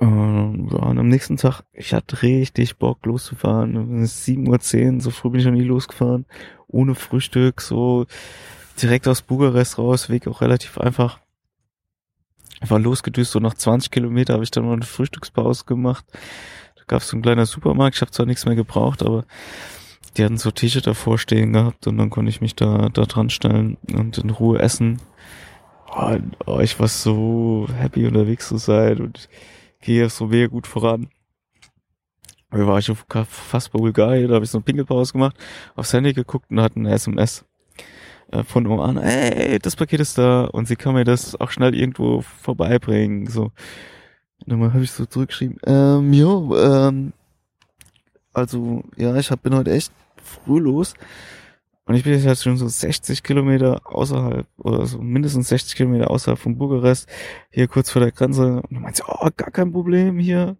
Ja, 0.00 0.06
und 0.06 0.98
am 0.98 1.08
nächsten 1.08 1.36
Tag, 1.36 1.62
ich 1.72 1.92
hatte 1.92 2.22
richtig 2.22 2.78
Bock 2.78 3.04
loszufahren. 3.04 4.02
Es 4.02 4.26
ist 4.26 4.28
7.10 4.28 4.94
Uhr, 4.94 5.00
so 5.02 5.10
früh 5.10 5.30
bin 5.30 5.40
ich 5.40 5.46
noch 5.46 5.52
nie 5.52 5.62
losgefahren. 5.62 6.24
Ohne 6.68 6.94
Frühstück, 6.94 7.60
so 7.60 8.06
direkt 8.80 9.06
aus 9.08 9.20
Bukarest 9.20 9.78
raus, 9.78 10.08
Weg 10.08 10.26
auch 10.26 10.40
relativ 10.40 10.78
einfach. 10.78 11.20
Ich 12.62 12.70
war 12.70 12.78
losgedüst, 12.78 13.32
so 13.32 13.40
nach 13.40 13.54
20 13.54 13.90
Kilometer 13.90 14.34
habe 14.34 14.44
ich 14.44 14.50
dann 14.50 14.64
mal 14.64 14.74
eine 14.74 14.84
Frühstückspause 14.84 15.64
gemacht. 15.64 16.04
Da 16.76 16.82
gab 16.86 17.02
es 17.02 17.08
so 17.08 17.16
ein 17.16 17.22
kleiner 17.22 17.46
Supermarkt, 17.46 17.96
ich 17.96 18.02
habe 18.02 18.10
zwar 18.10 18.26
nichts 18.26 18.46
mehr 18.46 18.54
gebraucht, 18.54 19.02
aber 19.02 19.24
die 20.16 20.24
hatten 20.24 20.38
so 20.38 20.50
T-Shirt 20.50 20.86
davor 20.86 21.18
stehen 21.18 21.52
gehabt 21.52 21.86
und 21.86 21.98
dann 21.98 22.10
konnte 22.10 22.30
ich 22.30 22.40
mich 22.40 22.54
da, 22.54 22.88
da 22.88 23.02
dran 23.02 23.30
stellen 23.30 23.76
und 23.92 24.18
in 24.18 24.30
Ruhe 24.30 24.58
essen. 24.58 25.00
Oh, 25.92 26.16
oh, 26.46 26.60
ich 26.60 26.78
war 26.78 26.86
so 26.86 27.66
happy 27.76 28.06
unterwegs 28.06 28.48
zu 28.48 28.58
sein 28.58 29.00
und 29.00 29.28
gehe 29.80 30.08
so 30.08 30.26
mega 30.26 30.46
gut 30.46 30.66
voran. 30.66 31.08
Wir 32.52 32.66
waren 32.66 32.82
schon 32.82 32.96
fast 33.28 33.72
bei 33.72 33.78
Bulgarien, 33.78 34.28
da 34.28 34.34
habe 34.34 34.44
ich 34.44 34.50
so 34.50 34.58
eine 34.58 34.64
Pinkelpause 34.64 35.12
gemacht, 35.12 35.36
aufs 35.74 35.92
Handy 35.92 36.12
geguckt 36.12 36.50
und 36.50 36.60
hatten 36.60 36.86
eine 36.86 36.94
SMS 36.94 37.44
äh, 38.30 38.44
von 38.44 38.66
an, 38.80 38.98
ey, 38.98 39.58
das 39.58 39.76
Paket 39.76 40.00
ist 40.00 40.16
da 40.16 40.44
und 40.44 40.66
sie 40.66 40.76
kann 40.76 40.94
mir 40.94 41.04
das 41.04 41.40
auch 41.40 41.50
schnell 41.50 41.74
irgendwo 41.74 42.22
vorbeibringen. 42.22 43.26
So. 43.26 43.44
Und 43.44 43.52
dann 44.46 44.72
habe 44.72 44.84
ich 44.84 44.92
so 44.92 45.06
zurückgeschrieben, 45.06 45.58
ähm, 45.66 46.12
jo, 46.12 46.56
ähm, 46.56 47.12
also 48.32 48.84
ja, 48.96 49.16
ich 49.16 49.30
hab, 49.30 49.42
bin 49.42 49.54
heute 49.54 49.72
echt 49.72 49.92
früh 50.22 50.60
los. 50.60 50.94
Und 51.90 51.96
ich 51.96 52.04
bin 52.04 52.16
jetzt 52.16 52.44
schon 52.44 52.56
so 52.56 52.68
60 52.68 53.24
Kilometer 53.24 53.80
außerhalb, 53.84 54.46
oder 54.58 54.86
so 54.86 55.02
mindestens 55.02 55.48
60 55.48 55.74
Kilometer 55.74 56.08
außerhalb 56.08 56.38
von 56.38 56.56
Bukarest, 56.56 57.08
hier 57.50 57.66
kurz 57.66 57.90
vor 57.90 58.00
der 58.00 58.12
Grenze. 58.12 58.62
Und 58.62 58.70
dann 58.70 58.82
meint 58.82 58.94
sie, 58.94 59.02
oh, 59.08 59.28
gar 59.36 59.50
kein 59.50 59.72
Problem 59.72 60.16
hier. 60.20 60.56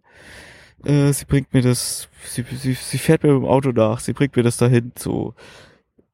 Äh, 0.83 1.13
sie 1.13 1.23
bringt 1.23 1.53
mir 1.53 1.61
das, 1.61 2.09
sie, 2.25 2.43
sie, 2.43 2.73
sie 2.73 2.97
fährt 2.97 3.23
mir 3.23 3.31
mit 3.31 3.43
dem 3.43 3.47
Auto 3.47 3.71
nach, 3.71 4.01
sie 4.01 4.11
bringt 4.11 4.35
mir 4.35 4.43
das 4.43 4.57
dahin, 4.57 4.91
so. 4.99 5.33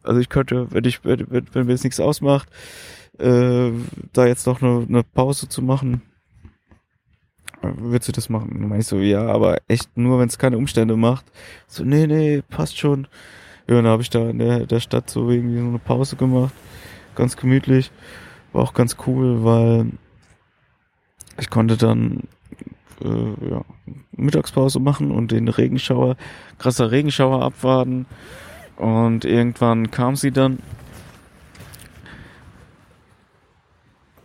Also 0.04 0.20
ich 0.20 0.30
könnte, 0.30 0.68
wenn 0.70 0.86
ich, 0.86 1.04
wenn, 1.04 1.26
wenn 1.32 1.66
mir 1.66 1.72
jetzt 1.72 1.84
nichts 1.84 2.00
ausmacht, 2.00 2.50
äh, 3.18 3.72
da 4.14 4.28
jetzt 4.28 4.46
noch 4.46 4.62
eine, 4.62 4.86
eine 4.88 5.02
Pause 5.02 5.50
zu 5.50 5.64
machen, 5.64 6.04
würdest 7.64 8.10
du 8.10 8.12
das 8.12 8.30
machen? 8.30 8.70
Dann 8.70 8.80
ich 8.80 8.86
so, 8.86 9.00
ja, 9.00 9.26
aber 9.26 9.58
echt 9.68 9.98
nur, 9.98 10.20
wenn 10.20 10.28
es 10.28 10.38
keine 10.38 10.60
Umstände 10.60 10.96
macht. 10.96 11.26
So, 11.66 11.84
nee, 11.84 12.06
nee, 12.06 12.44
passt 12.48 12.78
schon. 12.78 13.08
Ja, 13.68 13.76
dann 13.76 13.88
habe 13.88 14.02
ich 14.02 14.10
da 14.10 14.30
in 14.30 14.40
der, 14.40 14.66
der 14.66 14.80
Stadt 14.80 15.10
so 15.10 15.30
irgendwie 15.30 15.60
so 15.60 15.68
eine 15.68 15.80
Pause 15.80 16.16
gemacht. 16.16 16.54
Ganz 17.16 17.36
gemütlich. 17.36 17.92
War 18.54 18.64
auch 18.64 18.74
ganz 18.74 18.96
cool, 19.06 19.44
weil 19.44 19.92
ich 21.40 21.50
konnte 21.50 21.76
dann 21.76 22.24
äh, 23.04 23.50
ja, 23.50 23.62
Mittagspause 24.12 24.80
machen 24.80 25.12
und 25.12 25.32
den 25.32 25.48
Regenschauer, 25.50 26.16
krasser 26.58 26.92
Regenschauer 26.92 27.44
abwarten. 27.44 28.06
Und 28.78 29.26
irgendwann 29.26 29.92
kam 29.92 30.16
sie 30.16 30.32
dann. 30.32 30.60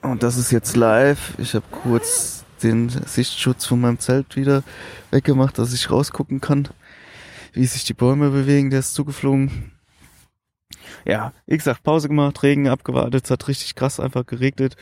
Und 0.03 0.23
das 0.23 0.37
ist 0.37 0.51
jetzt 0.51 0.77
live. 0.77 1.35
Ich 1.39 1.55
habe 1.55 1.65
kurz 1.71 2.45
den 2.63 2.89
Sichtschutz 2.89 3.67
von 3.67 3.81
meinem 3.81 3.99
Zelt 3.99 4.37
wieder 4.37 4.63
weggemacht, 5.11 5.59
dass 5.59 5.73
ich 5.73 5.91
rausgucken 5.91 6.41
kann, 6.41 6.69
wie 7.53 7.67
sich 7.67 7.85
die 7.85 7.95
Bäume 7.95 8.31
bewegen. 8.31 8.71
Der 8.71 8.81
ist 8.81 8.95
zugeflogen. 8.95 9.73
Ja, 11.05 11.33
wie 11.47 11.57
gesagt, 11.57 11.83
Pause 11.83 12.09
gemacht, 12.09 12.43
Regen 12.43 12.69
abgewartet, 12.69 13.25
es 13.25 13.31
hat 13.31 13.49
richtig 13.49 13.75
krass 13.75 14.01
einfach 14.01 14.27
geregnet. 14.27 14.77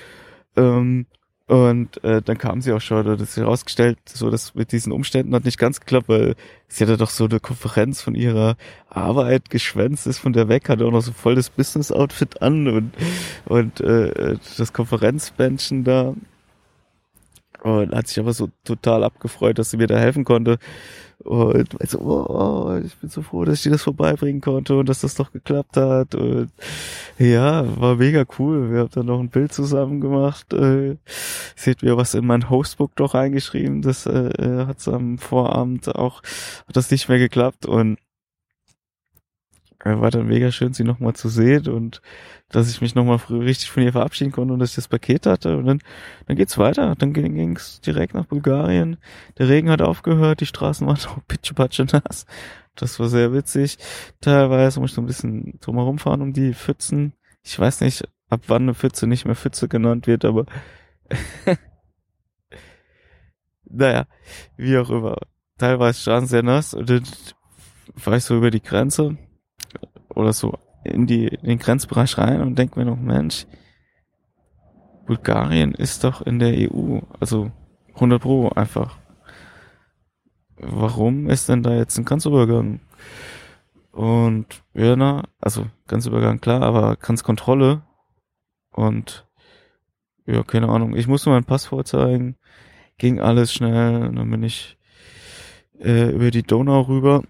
Ähm, 0.56 1.06
und 1.46 2.02
äh, 2.04 2.22
dann 2.22 2.38
kam 2.38 2.60
sie 2.60 2.72
auch 2.72 2.80
schon, 2.80 3.04
das 3.04 3.20
ist 3.20 3.36
herausgestellt, 3.36 3.98
so 4.04 4.30
dass 4.30 4.54
mit 4.54 4.70
diesen 4.70 4.92
Umständen 4.92 5.34
hat 5.34 5.44
nicht 5.44 5.58
ganz 5.58 5.80
geklappt, 5.80 6.08
weil 6.08 6.36
sie 6.68 6.84
hatte 6.84 6.96
doch 6.96 7.10
so 7.10 7.24
eine 7.24 7.40
Konferenz 7.40 8.00
von 8.00 8.14
ihrer 8.14 8.56
Arbeit 8.88 9.50
geschwänzt, 9.50 10.06
ist 10.06 10.18
von 10.18 10.32
der 10.32 10.48
weg, 10.48 10.68
hatte 10.68 10.86
auch 10.86 10.92
noch 10.92 11.00
so 11.00 11.10
voll 11.10 11.34
das 11.34 11.50
Business-Outfit 11.50 12.40
an 12.40 12.68
und, 12.68 12.94
und 13.46 13.80
äh, 13.80 14.36
das 14.58 14.72
Konferenzbändchen 14.72 15.82
da 15.82 16.14
und 17.62 17.94
hat 17.96 18.06
sich 18.06 18.20
aber 18.20 18.32
so 18.32 18.50
total 18.62 19.02
abgefreut, 19.02 19.58
dass 19.58 19.72
sie 19.72 19.76
mir 19.76 19.88
da 19.88 19.98
helfen 19.98 20.24
konnte. 20.24 20.58
Und 21.24 21.80
also, 21.80 21.98
oh, 22.00 22.80
ich 22.84 22.96
bin 22.96 23.10
so 23.10 23.22
froh, 23.22 23.44
dass 23.44 23.58
ich 23.58 23.62
dir 23.64 23.70
das 23.70 23.82
vorbeibringen 23.82 24.40
konnte 24.40 24.76
und 24.76 24.88
dass 24.88 25.00
das 25.00 25.14
doch 25.14 25.32
geklappt 25.32 25.76
hat. 25.76 26.14
Und 26.14 26.50
ja, 27.18 27.64
war 27.80 27.96
mega 27.96 28.24
cool. 28.38 28.72
Wir 28.72 28.80
haben 28.80 28.90
dann 28.92 29.06
noch 29.06 29.20
ein 29.20 29.28
Bild 29.28 29.52
zusammen 29.52 30.00
gemacht. 30.00 30.52
Äh, 30.52 30.96
seht 31.56 31.82
mir 31.82 31.96
was 31.96 32.14
in 32.14 32.26
mein 32.26 32.48
Hostbook 32.48 32.96
doch 32.96 33.14
eingeschrieben. 33.14 33.82
Das 33.82 34.06
äh, 34.06 34.28
äh 34.28 34.66
hat 34.66 34.86
am 34.88 35.18
Vorabend 35.18 35.94
auch, 35.94 36.22
hat 36.66 36.76
das 36.76 36.90
nicht 36.90 37.08
mehr 37.08 37.18
geklappt. 37.18 37.66
Und 37.66 37.98
war 39.84 40.10
dann 40.10 40.26
mega 40.26 40.52
schön, 40.52 40.74
sie 40.74 40.84
nochmal 40.84 41.14
zu 41.14 41.28
sehen 41.28 41.68
und 41.68 42.02
dass 42.50 42.68
ich 42.68 42.80
mich 42.80 42.94
nochmal 42.94 43.16
richtig 43.30 43.70
von 43.70 43.82
ihr 43.82 43.92
verabschieden 43.92 44.32
konnte 44.32 44.52
und 44.52 44.58
dass 44.58 44.70
ich 44.70 44.76
das 44.76 44.88
Paket 44.88 45.26
hatte. 45.26 45.56
Und 45.56 45.66
dann, 45.66 45.80
dann 46.26 46.36
geht's 46.36 46.58
weiter. 46.58 46.94
Dann 46.96 47.12
ging 47.12 47.56
es 47.56 47.80
direkt 47.80 48.14
nach 48.14 48.26
Bulgarien. 48.26 48.98
Der 49.38 49.48
Regen 49.48 49.70
hat 49.70 49.80
aufgehört, 49.80 50.40
die 50.40 50.46
Straßen 50.46 50.86
waren 50.86 50.98
auch 51.08 51.18
pitschepatsche 51.26 51.84
nass. 51.84 52.26
Das 52.74 52.98
war 53.00 53.08
sehr 53.08 53.32
witzig. 53.32 53.78
Teilweise 54.20 54.80
muss 54.80 54.90
ich 54.90 54.94
so 54.96 55.02
ein 55.02 55.06
bisschen 55.06 55.58
drumherum 55.60 55.98
fahren 55.98 56.22
um 56.22 56.32
die 56.32 56.54
Pfützen. 56.54 57.14
Ich 57.42 57.58
weiß 57.58 57.80
nicht, 57.80 58.06
ab 58.28 58.42
wann 58.48 58.62
eine 58.62 58.74
Pfütze 58.74 59.06
nicht 59.06 59.24
mehr 59.24 59.34
Pfütze 59.34 59.68
genannt 59.68 60.06
wird, 60.06 60.24
aber 60.24 60.46
naja, 63.64 64.06
wie 64.56 64.76
auch 64.76 64.90
immer. 64.90 65.16
Teilweise 65.58 66.00
Straßen 66.00 66.28
sehr 66.28 66.42
nass 66.42 66.74
und 66.74 66.88
dann 66.90 67.02
war 67.94 68.16
ich 68.16 68.24
so 68.24 68.36
über 68.36 68.50
die 68.50 68.62
Grenze 68.62 69.18
oder 70.14 70.32
so 70.32 70.58
in, 70.84 71.06
die, 71.06 71.28
in 71.28 71.48
den 71.48 71.58
Grenzbereich 71.58 72.16
rein 72.18 72.40
und 72.40 72.58
denke 72.58 72.78
mir 72.78 72.84
noch, 72.84 72.96
Mensch, 72.96 73.46
Bulgarien 75.06 75.74
ist 75.74 76.04
doch 76.04 76.22
in 76.22 76.38
der 76.38 76.70
EU, 76.72 77.00
also 77.18 77.50
100 77.94 78.22
Pro 78.22 78.48
einfach. 78.50 78.98
Warum 80.56 81.28
ist 81.28 81.48
denn 81.48 81.62
da 81.62 81.74
jetzt 81.74 81.98
ein 81.98 82.04
Grenzübergang? 82.04 82.80
Und 83.92 84.62
ja, 84.74 84.94
na, 84.94 85.24
also 85.40 85.66
Grenzübergang 85.88 86.40
klar, 86.40 86.62
aber 86.62 86.96
Grenzkontrolle 86.96 87.82
und 88.70 89.26
ja, 90.26 90.42
keine 90.44 90.68
Ahnung. 90.68 90.94
Ich 90.96 91.08
musste 91.08 91.30
mein 91.30 91.44
Passwort 91.44 91.88
zeigen, 91.88 92.36
ging 92.98 93.20
alles 93.20 93.52
schnell, 93.52 94.12
dann 94.12 94.30
bin 94.30 94.42
ich 94.42 94.78
äh, 95.80 96.10
über 96.10 96.30
die 96.30 96.42
Donau 96.42 96.82
rüber 96.82 97.22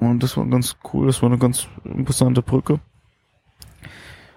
und 0.00 0.22
das 0.22 0.36
war 0.38 0.46
ganz 0.46 0.76
cool, 0.92 1.06
das 1.06 1.20
war 1.20 1.28
eine 1.28 1.38
ganz 1.38 1.68
imposante 1.84 2.40
Brücke. 2.40 2.80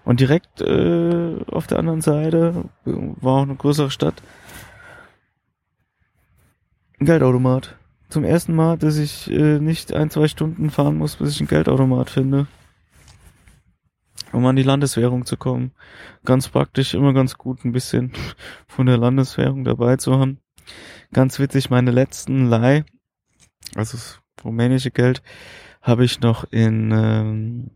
Und 0.04 0.20
direkt 0.20 0.60
äh, 0.60 1.38
auf 1.50 1.68
der 1.68 1.80
anderen 1.80 2.02
Seite 2.02 2.70
war 2.84 3.34
auch 3.34 3.44
eine 3.44 3.56
größere 3.56 3.90
Stadt. 3.90 4.22
Ein 7.00 7.06
Geldautomat. 7.06 7.78
Zum 8.10 8.26
ersten 8.26 8.54
Mal, 8.54 8.78
dass 8.78 8.98
ich 8.98 9.32
äh, 9.32 9.60
nicht 9.60 9.94
ein, 9.94 10.10
zwei 10.10 10.28
Stunden 10.28 10.70
fahren 10.70 10.98
muss, 10.98 11.16
bis 11.16 11.32
ich 11.32 11.40
einen 11.40 11.48
Geldautomat 11.48 12.10
finde. 12.10 12.48
Um 14.34 14.46
an 14.46 14.58
die 14.58 14.64
Landeswährung 14.64 15.26
zu 15.26 15.38
kommen. 15.38 15.72
Ganz 16.26 16.50
praktisch, 16.50 16.94
immer 16.94 17.14
ganz 17.14 17.38
gut, 17.38 17.64
ein 17.64 17.72
bisschen 17.72 18.12
von 18.68 18.86
der 18.86 18.98
Landeswährung 18.98 19.64
dabei 19.64 19.96
zu 19.96 20.20
haben. 20.20 20.40
Ganz 21.14 21.40
witzig, 21.40 21.70
meine 21.70 21.92
letzten 21.92 22.50
Leih, 22.50 22.84
also 23.76 23.98
rumänische 24.44 24.92
Geld 24.92 25.22
habe 25.82 26.06
ich 26.06 26.22
noch 26.22 26.46
in 26.52 26.92
ähm, 26.92 27.72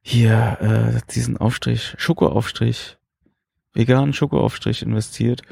hier 0.00 0.58
äh, 0.60 1.12
diesen 1.12 1.36
Aufstrich, 1.36 1.94
Schokoaufstrich, 1.98 2.96
veganen 3.74 4.14
Schokoaufstrich 4.14 4.82
investiert. 4.82 5.42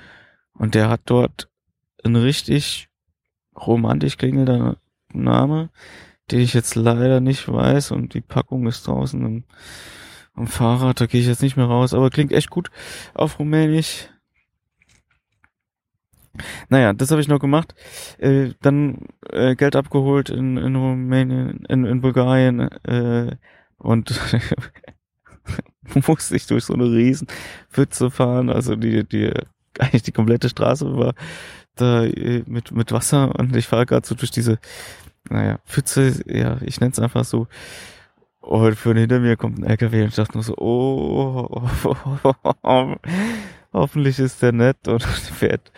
Und 0.54 0.75
der 0.75 0.88
hat 0.88 1.02
dort 1.04 1.50
einen 2.02 2.16
richtig 2.16 2.88
romantisch 3.54 4.16
klingender 4.16 4.78
Name, 5.12 5.70
den 6.30 6.40
ich 6.40 6.54
jetzt 6.54 6.75
leider 6.75 7.20
nicht 7.20 7.46
weiß. 7.49 7.90
Und 7.90 8.14
die 8.14 8.23
Packung 8.23 8.66
ist 8.66 8.87
draußen 8.87 9.25
am, 9.25 9.44
am 10.35 10.46
Fahrrad, 10.46 11.00
da 11.00 11.06
gehe 11.06 11.20
ich 11.20 11.26
jetzt 11.26 11.42
nicht 11.42 11.56
mehr 11.56 11.66
raus, 11.66 11.92
aber 11.92 12.08
klingt 12.08 12.32
echt 12.32 12.49
gut. 12.49 12.70
Auf 13.12 13.38
Rumänisch. 13.38 14.08
Naja, 16.69 16.93
das 16.93 17.11
habe 17.11 17.21
ich 17.21 17.28
noch 17.28 17.40
gemacht. 17.40 17.75
Äh, 18.19 18.50
dann 18.62 19.07
äh, 19.31 19.55
Geld 19.55 19.76
abgeholt 19.76 20.31
in, 20.31 20.57
in 20.57 20.76
Rumänien, 20.76 21.64
in, 21.69 21.85
in 21.85 22.00
Bulgarien 22.00 22.61
äh, 22.85 23.37
und 23.78 24.21
musste 26.07 26.37
ich 26.37 26.47
durch 26.47 26.64
so 26.64 26.75
eine 26.75 26.90
riesen 26.90 27.28
Pfütze 27.71 28.11
fahren. 28.11 28.50
Also 28.50 28.76
die, 28.76 29.05
die 29.05 29.33
eigentlich 29.78 30.02
die 30.02 30.12
komplette 30.12 30.49
Straße 30.49 30.97
war 30.97 31.14
da 31.76 32.05
äh, 32.05 32.43
mit, 32.47 32.73
mit 32.73 32.93
Wasser 32.93 33.35
und 33.38 33.55
ich 33.55 33.66
fahre 33.66 33.87
gerade 33.87 34.07
so 34.07 34.14
durch 34.14 34.31
diese, 34.31 34.59
naja, 35.28 35.59
Pfütze, 35.66 36.23
ja, 36.26 36.59
ich 36.62 36.81
nenne 36.81 36.93
es 36.93 36.99
einfach 36.99 37.25
so. 37.25 37.47
Und 38.40 38.76
von 38.76 38.97
hinter 38.97 39.21
mir 39.21 39.37
kommt 39.37 39.59
ein 39.59 39.64
LKW 39.64 40.02
und 40.02 40.09
ich 40.09 40.14
dachte 40.14 40.35
nur 40.35 40.45
so, 40.45 40.57
oh, 40.57 41.49
oh, 41.50 41.71
oh, 41.85 42.19
oh, 42.23 42.55
oh 42.62 42.95
hoffentlich 43.76 44.18
ist 44.18 44.42
der 44.42 44.52
nett 44.52 44.88
und 44.88 45.02
fährt 45.38 45.73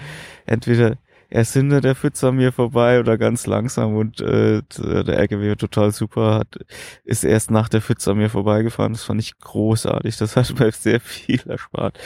entweder 0.47 0.97
erst 1.31 1.53
hinter 1.53 1.81
der 1.81 1.95
Pfütze 1.95 2.29
an 2.29 2.37
mir 2.37 2.53
vorbei 2.53 3.01
oder 3.01 3.19
ganz 3.19 3.47
langsam 3.47 3.97
und 3.97 4.21
äh, 4.21 4.63
der 4.79 5.19
LKW 5.19 5.57
total 5.57 5.93
super 5.93 6.35
hat, 6.35 6.59
ist 7.05 7.25
erst 7.25 7.51
nach 7.51 7.69
der 7.69 7.83
Pfütze 7.83 8.13
an 8.13 8.19
mir 8.19 8.31
vorbeigefahren. 8.31 8.95
Das 8.95 9.05
fand 9.05 9.21
ich 9.21 9.39
großartig. 9.39 10.17
Das 10.17 10.37
hat 10.37 10.53
mir 10.59 10.73
sehr 10.73 11.01
viel 11.01 11.41
erspart. 11.47 11.99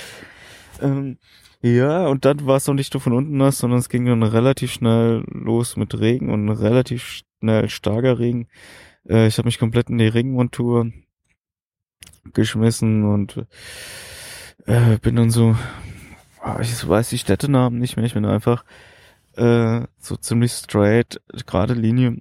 Ähm, 0.81 1.19
ja, 1.61 2.09
und 2.09 2.25
dann 2.25 2.45
war 2.47 2.57
es 2.57 2.67
noch 2.67 2.75
nicht 2.75 2.93
nur 2.93 3.01
von 3.01 3.13
unten 3.13 3.37
nass, 3.37 3.59
sondern 3.59 3.79
es 3.79 3.89
ging 3.89 4.07
dann 4.07 4.25
relativ 4.25 4.73
schnell 4.73 5.23
los 5.29 5.77
mit 5.77 5.99
Regen 5.99 6.31
und 6.31 6.49
relativ 6.49 7.23
schnell 7.39 7.69
starker 7.69 8.19
Regen. 8.19 8.49
Äh, 9.09 9.29
ich 9.29 9.39
habe 9.39 9.47
mich 9.47 9.61
komplett 9.61 9.89
in 9.89 9.99
die 9.99 10.09
Regenmontur 10.09 10.91
geschmissen 12.33 13.05
und 13.05 13.47
äh, 14.67 14.99
bin 14.99 15.17
dann 15.17 15.31
so, 15.31 15.57
ah, 16.41 16.59
ich 16.61 16.89
weiß 16.89 17.11
die 17.11 17.19
Städtenamen 17.19 17.79
nicht 17.79 17.97
mehr, 17.97 18.07
ich 18.07 18.15
bin 18.15 18.25
einfach 18.25 18.65
äh, 19.37 19.83
so 19.99 20.17
ziemlich 20.17 20.53
straight, 20.53 21.21
gerade 21.47 21.75
Linie 21.75 22.19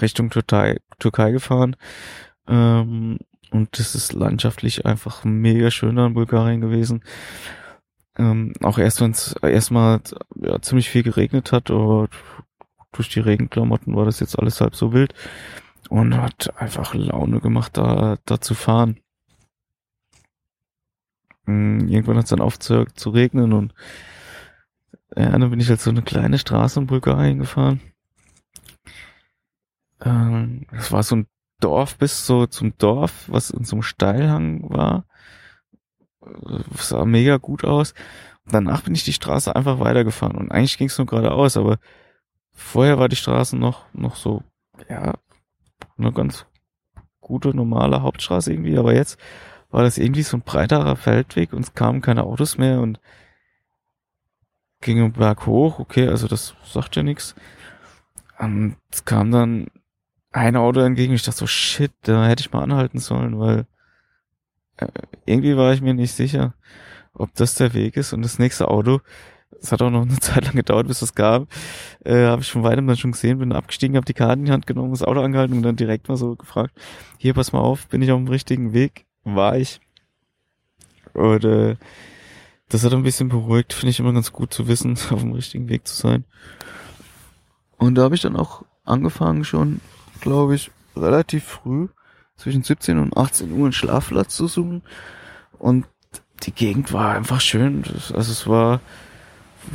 Richtung 0.00 0.30
Türkei, 0.30 0.78
Türkei 0.98 1.30
gefahren. 1.30 1.76
Ähm, 2.48 3.18
und 3.50 3.78
das 3.78 3.94
ist 3.94 4.12
landschaftlich 4.12 4.86
einfach 4.86 5.24
mega 5.24 5.70
schön 5.70 5.96
in 5.96 6.14
Bulgarien 6.14 6.60
gewesen. 6.60 7.02
Ähm, 8.18 8.52
auch 8.62 8.78
erst 8.78 9.00
wenn 9.00 9.12
es 9.12 9.34
erstmal 9.42 10.00
ja, 10.34 10.60
ziemlich 10.60 10.90
viel 10.90 11.02
geregnet 11.02 11.52
hat, 11.52 11.70
aber 11.70 12.08
durch 12.92 13.08
die 13.08 13.20
Regenklamotten 13.20 13.94
war 13.94 14.04
das 14.04 14.20
jetzt 14.20 14.38
alles 14.38 14.60
halb 14.60 14.74
so 14.74 14.92
wild 14.92 15.14
und 15.90 16.16
hat 16.16 16.52
einfach 16.56 16.94
Laune 16.94 17.40
gemacht, 17.40 17.76
da, 17.76 18.16
da 18.24 18.40
zu 18.40 18.54
fahren. 18.54 18.98
Mm, 21.46 21.88
irgendwann 21.88 22.16
hat 22.16 22.24
es 22.24 22.30
dann 22.30 22.40
aufgehört 22.40 22.98
zu 22.98 23.10
regnen 23.10 23.52
und 23.52 23.74
ja, 25.16 25.30
dann 25.30 25.50
bin 25.50 25.60
ich 25.60 25.68
halt 25.68 25.80
so 25.80 25.90
eine 25.90 26.02
kleine 26.02 26.38
Straße 26.38 26.80
in 26.80 26.86
Bulgarien 26.86 27.38
gefahren. 27.38 27.80
Ähm, 30.04 30.66
das 30.72 30.92
war 30.92 31.02
so 31.02 31.16
ein 31.16 31.26
Dorf 31.60 31.96
bis 31.96 32.26
so 32.26 32.46
zum 32.46 32.76
Dorf, 32.76 33.24
was 33.28 33.50
in 33.50 33.64
so 33.64 33.76
einem 33.76 33.82
Steilhang 33.82 34.68
war. 34.68 35.06
Das 36.70 36.88
sah 36.88 37.04
mega 37.04 37.38
gut 37.38 37.64
aus. 37.64 37.94
Danach 38.46 38.82
bin 38.82 38.94
ich 38.94 39.04
die 39.04 39.12
Straße 39.12 39.54
einfach 39.54 39.80
weitergefahren 39.80 40.36
und 40.36 40.52
eigentlich 40.52 40.78
ging 40.78 40.88
es 40.88 40.98
nur 40.98 41.06
geradeaus, 41.06 41.56
aber 41.56 41.78
vorher 42.52 42.98
war 42.98 43.08
die 43.08 43.16
Straße 43.16 43.56
noch, 43.56 43.92
noch 43.92 44.16
so, 44.16 44.42
ja, 44.88 45.14
eine 45.96 46.12
ganz 46.12 46.46
gute, 47.20 47.54
normale 47.56 48.02
Hauptstraße 48.02 48.52
irgendwie, 48.52 48.78
aber 48.78 48.94
jetzt 48.94 49.18
war 49.70 49.82
das 49.82 49.98
irgendwie 49.98 50.22
so 50.22 50.36
ein 50.36 50.42
breiterer 50.42 50.96
Feldweg 50.96 51.52
und 51.52 51.62
es 51.62 51.74
kamen 51.74 52.00
keine 52.00 52.24
Autos 52.24 52.58
mehr 52.58 52.80
und 52.80 53.00
ging 54.80 54.98
im 54.98 55.12
Berg 55.12 55.46
hoch, 55.46 55.78
okay, 55.78 56.08
also 56.08 56.28
das 56.28 56.54
sagt 56.64 56.96
ja 56.96 57.02
nichts. 57.02 57.34
Und 58.38 58.76
es 58.92 59.04
kam 59.04 59.30
dann 59.30 59.66
ein 60.32 60.56
Auto 60.56 60.80
entgegen, 60.80 61.14
ich 61.14 61.22
dachte 61.22 61.38
so, 61.38 61.46
shit, 61.46 61.92
da 62.02 62.26
hätte 62.26 62.42
ich 62.42 62.52
mal 62.52 62.62
anhalten 62.62 62.98
sollen, 62.98 63.38
weil 63.38 63.66
äh, 64.76 64.86
irgendwie 65.24 65.56
war 65.56 65.72
ich 65.72 65.80
mir 65.80 65.94
nicht 65.94 66.12
sicher, 66.12 66.54
ob 67.14 67.34
das 67.34 67.54
der 67.54 67.72
Weg 67.72 67.96
ist 67.96 68.12
und 68.12 68.22
das 68.22 68.38
nächste 68.38 68.68
Auto 68.68 69.00
es 69.60 69.72
hat 69.72 69.82
auch 69.82 69.90
noch 69.90 70.02
eine 70.02 70.18
Zeit 70.20 70.44
lang 70.44 70.54
gedauert, 70.54 70.86
bis 70.88 71.02
es 71.02 71.14
gab. 71.14 71.48
Äh, 72.04 72.26
habe 72.26 72.42
ich 72.42 72.50
von 72.50 72.62
weitem 72.62 72.86
dann 72.86 72.96
schon 72.96 73.12
gesehen, 73.12 73.38
bin 73.38 73.52
abgestiegen, 73.52 73.96
habe 73.96 74.06
die 74.06 74.14
Karten 74.14 74.40
in 74.40 74.46
die 74.46 74.52
Hand 74.52 74.66
genommen, 74.66 74.90
das 74.90 75.02
Auto 75.02 75.20
angehalten 75.20 75.56
und 75.56 75.62
dann 75.62 75.76
direkt 75.76 76.08
mal 76.08 76.16
so 76.16 76.36
gefragt, 76.36 76.74
hier, 77.18 77.34
pass 77.34 77.52
mal 77.52 77.60
auf, 77.60 77.88
bin 77.88 78.02
ich 78.02 78.12
auf 78.12 78.18
dem 78.18 78.28
richtigen 78.28 78.72
Weg? 78.72 79.05
War 79.34 79.56
ich. 79.56 79.80
Und 81.12 81.44
äh, 81.44 81.76
das 82.68 82.84
hat 82.84 82.92
ein 82.94 83.02
bisschen 83.02 83.28
beruhigt, 83.28 83.72
finde 83.72 83.90
ich 83.90 84.00
immer 84.00 84.12
ganz 84.12 84.32
gut 84.32 84.54
zu 84.54 84.68
wissen, 84.68 84.92
auf 85.10 85.20
dem 85.20 85.32
richtigen 85.32 85.68
Weg 85.68 85.86
zu 85.86 85.94
sein. 85.94 86.24
Und 87.76 87.96
da 87.96 88.02
habe 88.02 88.14
ich 88.14 88.22
dann 88.22 88.36
auch 88.36 88.64
angefangen 88.84 89.44
schon, 89.44 89.80
glaube 90.20 90.54
ich, 90.54 90.70
relativ 90.96 91.44
früh, 91.44 91.88
zwischen 92.36 92.62
17 92.62 92.98
und 92.98 93.16
18 93.16 93.52
Uhr 93.52 93.64
einen 93.64 93.72
Schlafplatz 93.72 94.36
zu 94.36 94.46
suchen. 94.46 94.82
Und 95.58 95.86
die 96.42 96.52
Gegend 96.52 96.92
war 96.92 97.14
einfach 97.14 97.40
schön. 97.40 97.84
Also 98.12 98.32
es 98.32 98.46
war 98.46 98.80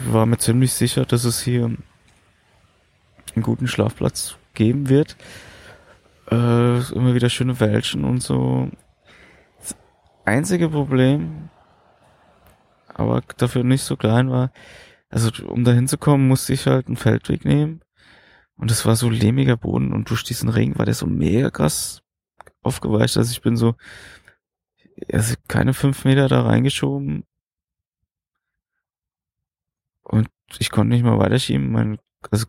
war 0.05 0.25
mir 0.25 0.37
ziemlich 0.37 0.73
sicher, 0.73 1.05
dass 1.05 1.25
es 1.25 1.41
hier 1.41 1.65
einen 1.65 3.43
guten 3.43 3.67
Schlafplatz 3.67 4.35
geben 4.53 4.89
wird. 4.89 5.15
Äh, 6.29 6.77
immer 6.93 7.13
wieder 7.13 7.29
schöne 7.29 7.59
Wäldchen 7.59 8.03
und 8.03 8.21
so. 8.21 8.69
Einzige 10.25 10.69
Problem, 10.69 11.49
aber 12.87 13.21
dafür 13.37 13.63
nicht 13.63 13.83
so 13.83 13.97
klein 13.97 14.29
war, 14.29 14.51
also 15.09 15.31
um 15.45 15.63
da 15.63 15.71
hinzukommen, 15.71 16.27
musste 16.27 16.53
ich 16.53 16.67
halt 16.67 16.87
einen 16.87 16.97
Feldweg 16.97 17.45
nehmen. 17.45 17.81
Und 18.55 18.69
es 18.69 18.85
war 18.85 18.95
so 18.95 19.09
lehmiger 19.09 19.57
Boden 19.57 19.91
und 19.91 20.09
durch 20.09 20.23
diesen 20.23 20.47
Regen 20.49 20.77
war 20.77 20.85
der 20.85 20.93
so 20.93 21.07
mega 21.07 21.49
krass 21.49 22.03
aufgeweicht. 22.61 23.17
Also 23.17 23.31
ich 23.31 23.41
bin 23.41 23.57
so 23.57 23.75
also 25.11 25.35
keine 25.47 25.73
fünf 25.73 26.05
Meter 26.05 26.27
da 26.27 26.43
reingeschoben 26.43 27.23
und 30.03 30.29
ich 30.59 30.69
konnte 30.69 30.93
nicht 30.93 31.03
mal 31.03 31.19
weiterschieben. 31.19 31.71
Mein, 31.71 31.99
also 32.29 32.47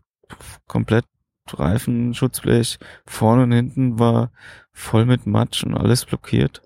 komplett 0.67 1.05
Reifen, 1.47 2.13
Schutzblech, 2.13 2.79
vorne 3.05 3.43
und 3.43 3.51
hinten 3.51 3.99
war 3.99 4.31
voll 4.71 5.05
mit 5.05 5.25
Matsch 5.25 5.63
und 5.63 5.75
alles 5.75 6.05
blockiert. 6.05 6.61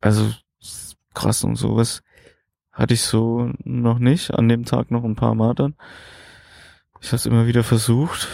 Also 0.00 0.32
krass 1.14 1.44
und 1.44 1.56
sowas 1.56 2.02
hatte 2.72 2.94
ich 2.94 3.02
so 3.02 3.52
noch 3.64 3.98
nicht. 3.98 4.32
An 4.34 4.48
dem 4.48 4.64
Tag 4.64 4.90
noch 4.90 5.04
ein 5.04 5.16
paar 5.16 5.34
Mal 5.34 5.54
dann. 5.54 5.74
Ich 7.00 7.08
habe 7.08 7.16
es 7.16 7.26
immer 7.26 7.46
wieder 7.46 7.64
versucht, 7.64 8.28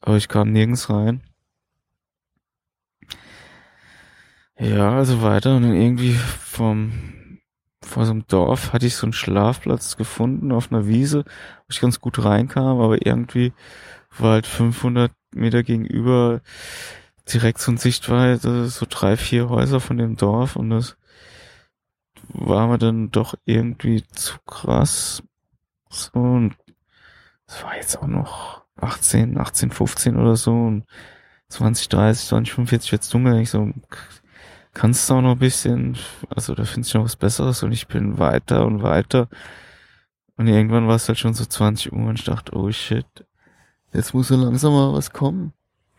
aber 0.00 0.16
ich 0.16 0.28
kam 0.28 0.52
nirgends 0.52 0.90
rein. 0.90 1.22
Ja, 4.58 4.96
also 4.96 5.22
weiter 5.22 5.56
und 5.56 5.62
dann 5.62 5.74
irgendwie 5.74 6.14
vom 6.14 6.92
vor 7.80 8.04
so 8.04 8.10
einem 8.10 8.26
Dorf 8.26 8.72
hatte 8.72 8.86
ich 8.86 8.96
so 8.96 9.06
einen 9.06 9.12
Schlafplatz 9.12 9.96
gefunden 9.96 10.52
auf 10.52 10.70
einer 10.70 10.86
Wiese, 10.86 11.24
wo 11.24 11.66
ich 11.70 11.80
ganz 11.80 12.00
gut 12.00 12.22
reinkam, 12.22 12.80
aber 12.80 13.06
irgendwie 13.06 13.52
war 14.18 14.32
halt 14.32 14.46
500 14.46 15.12
Meter 15.34 15.62
gegenüber 15.62 16.40
direkt 17.32 17.60
so 17.60 17.72
ein 17.72 17.78
Sichtweite, 17.78 18.66
so 18.68 18.86
drei, 18.88 19.16
vier 19.16 19.48
Häuser 19.48 19.80
von 19.80 19.98
dem 19.98 20.16
Dorf 20.16 20.56
und 20.56 20.70
das 20.70 20.96
war 22.28 22.66
mir 22.68 22.78
dann 22.78 23.10
doch 23.10 23.34
irgendwie 23.44 24.04
zu 24.08 24.38
krass. 24.46 25.22
So, 25.90 26.18
und 26.18 26.56
es 27.46 27.62
war 27.64 27.76
jetzt 27.76 27.96
auch 27.96 28.06
noch 28.06 28.62
18, 28.76 29.38
18, 29.38 29.70
15 29.70 30.16
oder 30.16 30.36
so 30.36 30.52
und 30.52 30.84
20, 31.48 31.88
30, 31.88 32.28
20, 32.28 32.54
45 32.54 32.92
wird's 32.92 33.08
dunkel. 33.08 33.40
Ich 33.40 33.50
so, 33.50 33.72
kannst 34.74 35.08
du 35.08 35.14
auch 35.14 35.22
noch 35.22 35.32
ein 35.32 35.38
bisschen, 35.38 35.96
also 36.34 36.54
da 36.54 36.64
findest 36.64 36.94
du 36.94 36.98
noch 36.98 37.04
was 37.06 37.16
Besseres 37.16 37.62
und 37.62 37.72
ich 37.72 37.88
bin 37.88 38.18
weiter 38.18 38.66
und 38.66 38.82
weiter. 38.82 39.28
Und 40.36 40.46
irgendwann 40.46 40.86
war 40.86 40.96
es 40.96 41.08
halt 41.08 41.18
schon 41.18 41.34
so 41.34 41.44
20 41.44 41.92
Uhr 41.92 42.06
und 42.06 42.18
ich 42.18 42.24
dachte, 42.24 42.54
oh 42.54 42.70
shit, 42.70 43.06
jetzt 43.92 44.14
muss 44.14 44.28
so 44.28 44.36
langsam 44.36 44.72
mal 44.72 44.92
was 44.92 45.12
kommen. 45.12 45.52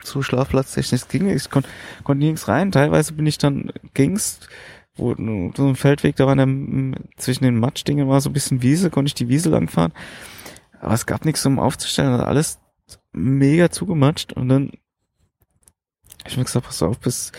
So 0.03 0.21
schlafplatztechnisch 0.21 1.07
ging 1.07 1.29
ich 1.29 1.49
konnte 1.49 1.69
konnt 2.03 2.19
nirgends 2.19 2.47
rein. 2.47 2.71
Teilweise 2.71 3.13
bin 3.13 3.25
ich 3.25 3.37
dann 3.37 3.71
ging's, 3.93 4.39
wo 4.95 5.13
so 5.15 5.67
ein 5.67 5.75
Feldweg, 5.75 6.15
da 6.15 6.27
war 6.27 6.35
der, 6.35 6.47
zwischen 7.17 7.43
den 7.43 7.59
Matschdingen 7.59 8.07
war 8.07 8.21
so 8.21 8.29
ein 8.29 8.33
bisschen 8.33 8.61
Wiese, 8.61 8.89
konnte 8.89 9.07
ich 9.09 9.15
die 9.15 9.29
Wiese 9.29 9.49
langfahren. 9.49 9.93
Aber 10.79 10.93
es 10.93 11.05
gab 11.05 11.25
nichts 11.25 11.45
um 11.45 11.59
aufzustellen, 11.59 12.11
also 12.11 12.23
alles 12.23 12.59
mega 13.11 13.69
zugematscht 13.69 14.33
und 14.33 14.49
dann 14.49 14.71
ich 16.25 16.37
mir 16.37 16.43
gesagt, 16.43 16.65
pass 16.65 16.81
auf, 16.81 16.99
bis 16.99 17.31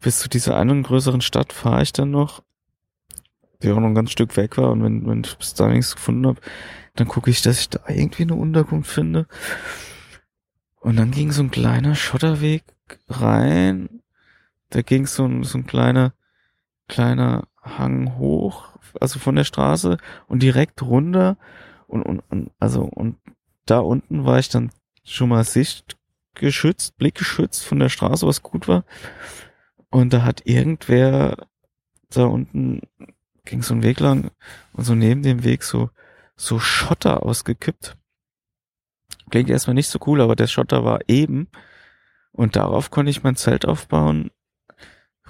bis 0.00 0.18
zu 0.20 0.28
dieser 0.28 0.56
einen 0.56 0.82
größeren 0.82 1.20
Stadt 1.20 1.52
fahre 1.52 1.82
ich 1.82 1.92
dann 1.92 2.10
noch, 2.10 2.42
die 3.62 3.70
auch 3.70 3.80
noch 3.80 3.88
ein 3.88 3.94
ganz 3.94 4.10
Stück 4.10 4.36
weg 4.36 4.56
war. 4.56 4.70
Und 4.70 4.82
wenn, 4.82 5.06
wenn 5.06 5.24
ich 5.24 5.36
bis 5.36 5.54
da 5.54 5.68
nichts 5.68 5.94
gefunden 5.94 6.26
habe, 6.26 6.40
dann 6.94 7.08
gucke 7.08 7.30
ich, 7.30 7.42
dass 7.42 7.60
ich 7.60 7.68
da 7.68 7.80
irgendwie 7.88 8.22
eine 8.22 8.34
Unterkunft 8.34 8.90
finde. 8.90 9.26
Und 10.80 10.96
dann 10.96 11.10
ging 11.10 11.32
so 11.32 11.42
ein 11.42 11.50
kleiner 11.50 11.94
Schotterweg 11.94 12.64
rein. 13.08 14.02
Da 14.70 14.82
ging 14.82 15.06
so 15.06 15.24
ein, 15.24 15.44
so 15.44 15.58
ein 15.58 15.66
kleiner, 15.66 16.12
kleiner 16.88 17.48
Hang 17.62 18.16
hoch, 18.16 18.78
also 19.00 19.18
von 19.18 19.34
der 19.34 19.44
Straße 19.44 19.98
und 20.26 20.42
direkt 20.42 20.82
runter. 20.82 21.36
Und, 21.86 22.02
und, 22.02 22.20
und 22.30 22.50
also, 22.58 22.82
und 22.82 23.16
da 23.66 23.80
unten 23.80 24.24
war 24.24 24.38
ich 24.38 24.48
dann 24.48 24.70
schon 25.04 25.30
mal 25.30 25.44
sichtgeschützt, 25.44 26.96
blickgeschützt 26.96 27.64
von 27.64 27.78
der 27.78 27.88
Straße, 27.88 28.26
was 28.26 28.42
gut 28.42 28.68
war. 28.68 28.84
Und 29.90 30.12
da 30.12 30.22
hat 30.22 30.42
irgendwer 30.44 31.48
da 32.10 32.24
unten 32.24 32.80
ging 33.44 33.62
so 33.62 33.74
ein 33.74 33.82
Weg 33.82 34.00
lang 34.00 34.30
und 34.72 34.84
so 34.84 34.94
neben 34.94 35.22
dem 35.22 35.44
Weg 35.44 35.62
so, 35.62 35.90
so 36.36 36.58
Schotter 36.58 37.22
ausgekippt. 37.22 37.96
Klingt 39.30 39.50
erstmal 39.50 39.74
nicht 39.74 39.88
so 39.88 39.98
cool, 40.06 40.20
aber 40.20 40.36
der 40.36 40.46
Schotter 40.46 40.84
war 40.84 41.00
eben 41.08 41.48
und 42.32 42.56
darauf 42.56 42.90
konnte 42.90 43.10
ich 43.10 43.22
mein 43.22 43.36
Zelt 43.36 43.66
aufbauen. 43.66 44.30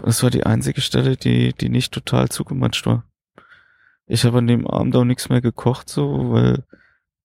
Das 0.02 0.22
war 0.22 0.30
die 0.30 0.46
einzige 0.46 0.80
Stelle, 0.80 1.16
die, 1.16 1.52
die 1.54 1.68
nicht 1.68 1.92
total 1.92 2.28
zugematscht 2.28 2.86
war. 2.86 3.04
ich 4.06 4.24
habe 4.24 4.38
an 4.38 4.46
dem 4.46 4.66
Abend 4.66 4.94
auch 4.96 5.04
nichts 5.04 5.28
mehr 5.28 5.40
gekocht, 5.40 5.88
so, 5.88 6.32
weil 6.32 6.64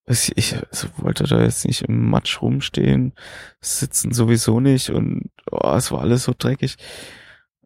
ich, 0.05 0.35
ich 0.37 0.55
also 0.55 0.87
wollte 0.97 1.23
da 1.25 1.41
jetzt 1.41 1.65
nicht 1.65 1.83
im 1.83 2.09
Matsch 2.09 2.41
rumstehen, 2.41 3.13
sitzen 3.61 4.11
sowieso 4.13 4.59
nicht 4.59 4.89
und 4.89 5.31
oh, 5.51 5.73
es 5.75 5.91
war 5.91 6.01
alles 6.01 6.23
so 6.25 6.33
dreckig. 6.37 6.77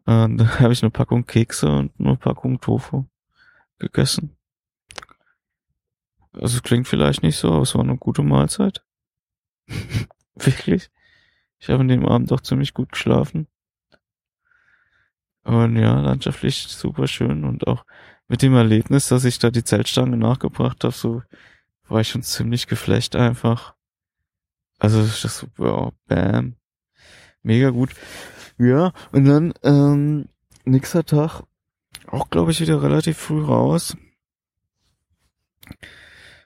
Und 0.04 0.38
dann 0.38 0.58
habe 0.60 0.72
ich 0.72 0.82
eine 0.82 0.90
Packung 0.90 1.26
Kekse 1.26 1.68
und 1.68 1.92
eine 1.98 2.16
Packung 2.16 2.60
Tofu 2.60 3.06
gegessen. 3.78 4.36
Also 6.32 6.60
klingt 6.60 6.86
vielleicht 6.86 7.22
nicht 7.22 7.36
so, 7.36 7.52
aber 7.52 7.62
es 7.62 7.74
war 7.74 7.82
eine 7.82 7.96
gute 7.96 8.22
Mahlzeit. 8.22 8.84
Wirklich. 10.34 10.90
Ich 11.58 11.68
habe 11.68 11.80
an 11.80 11.88
dem 11.88 12.06
Abend 12.06 12.32
auch 12.32 12.40
ziemlich 12.40 12.74
gut 12.74 12.92
geschlafen. 12.92 13.48
Und 15.44 15.76
ja, 15.76 15.98
landschaftlich 16.00 16.66
super 16.68 17.06
schön 17.06 17.44
und 17.44 17.66
auch 17.66 17.84
mit 18.28 18.42
dem 18.42 18.54
Erlebnis, 18.54 19.08
dass 19.08 19.24
ich 19.24 19.38
da 19.38 19.50
die 19.50 19.64
Zeltstange 19.64 20.16
nachgebracht 20.16 20.84
habe, 20.84 20.94
so 20.94 21.22
war 21.88 22.02
ich 22.02 22.08
schon 22.08 22.22
ziemlich 22.22 22.66
geflecht 22.66 23.16
einfach. 23.16 23.74
Also 24.78 25.00
das 25.00 25.46
ja, 25.58 25.90
bam. 26.06 26.56
Mega 27.42 27.70
gut. 27.70 27.90
Ja, 28.58 28.92
und 29.12 29.24
dann 29.24 29.54
ähm, 29.62 30.28
nächster 30.64 31.04
Tag 31.04 31.42
auch 32.06 32.30
glaube 32.30 32.50
ich 32.50 32.60
wieder 32.60 32.82
relativ 32.82 33.16
früh 33.16 33.42
raus. 33.42 33.96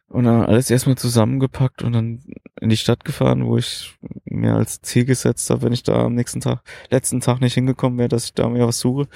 Und 0.07 0.25
dann 0.25 0.43
alles 0.45 0.71
erstmal 0.71 0.97
zusammengepackt 0.97 1.83
und 1.83 1.93
dann 1.93 2.23
in 2.63 2.69
die 2.69 2.77
Stadt 2.77 3.05
gefahren, 3.05 3.45
wo 3.47 3.59
ich 3.59 3.99
mir 4.25 4.55
als 4.55 4.81
Ziel 4.83 5.05
gesetzt 5.05 5.51
habe, 5.51 5.63
wenn 5.63 5.73
ich 5.73 5.83
da 5.83 6.05
am 6.05 6.15
nächsten 6.15 6.41
Tag, 6.41 6.63
letzten 6.91 7.19
Tag 7.19 7.41
nicht 7.41 7.55
hingekommen 7.55 7.99
wäre, 7.99 8.09
dass 8.09 8.27
ich 8.27 8.35
da 8.35 8.49
mir 8.49 8.65
was 8.69 8.79
suche. 8.79 9.09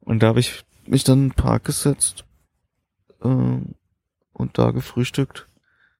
Und 0.00 0.24
da 0.24 0.26
habe 0.26 0.40
ich 0.40 0.64
mich 0.84 1.04
dann 1.04 1.18
in 1.18 1.28
den 1.28 1.34
Park 1.36 1.62
gesetzt 1.62 2.24
äh, 3.22 3.28
und 3.28 4.58
da 4.58 4.72
gefrühstückt. 4.72 5.46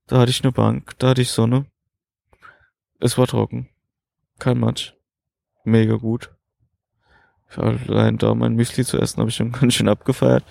Da 0.08 0.18
hatte 0.18 0.32
ich 0.32 0.42
eine 0.42 0.50
Bank, 0.50 0.98
da 0.98 1.10
hatte 1.10 1.22
ich 1.22 1.30
Sonne. 1.30 1.66
Es 2.98 3.16
war 3.16 3.28
trocken. 3.28 3.68
Kein 4.40 4.58
Matsch. 4.58 4.94
Mega 5.62 5.94
gut. 5.94 6.34
Allein 7.54 8.18
da 8.18 8.34
mein 8.34 8.56
Müsli 8.56 8.84
zu 8.84 8.98
essen, 8.98 9.20
habe 9.20 9.30
ich 9.30 9.36
schon 9.36 9.52
ganz 9.60 9.74
schön 9.74 9.88
abgefeiert. 9.88 10.44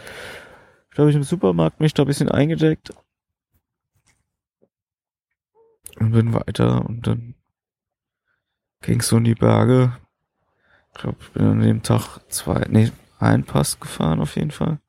Da 0.96 1.00
habe 1.00 1.10
ich 1.10 1.16
im 1.18 1.24
Supermarkt 1.24 1.82
mich 1.82 1.94
da 1.94 2.04
ein 2.04 2.08
bisschen 2.08 2.30
eingedeckt 2.30 2.94
und 6.00 6.12
bin 6.12 6.34
weiter 6.34 6.86
und 6.86 7.08
dann 7.08 7.36
ging's 8.82 9.08
so 9.08 9.18
in 9.18 9.24
die 9.24 9.36
Berge. 9.36 9.98
Ich 10.94 11.02
glaube, 11.02 11.18
ich 11.22 11.30
bin 11.32 11.46
an 11.46 11.62
dem 11.62 11.84
Tag 11.84 12.20
zwei, 12.30 12.66
nee, 12.70 12.92
ein 13.20 13.44
Pass 13.44 13.80
gefahren 13.80 14.20
auf 14.20 14.36
jeden 14.36 14.52
Fall. 14.52 14.80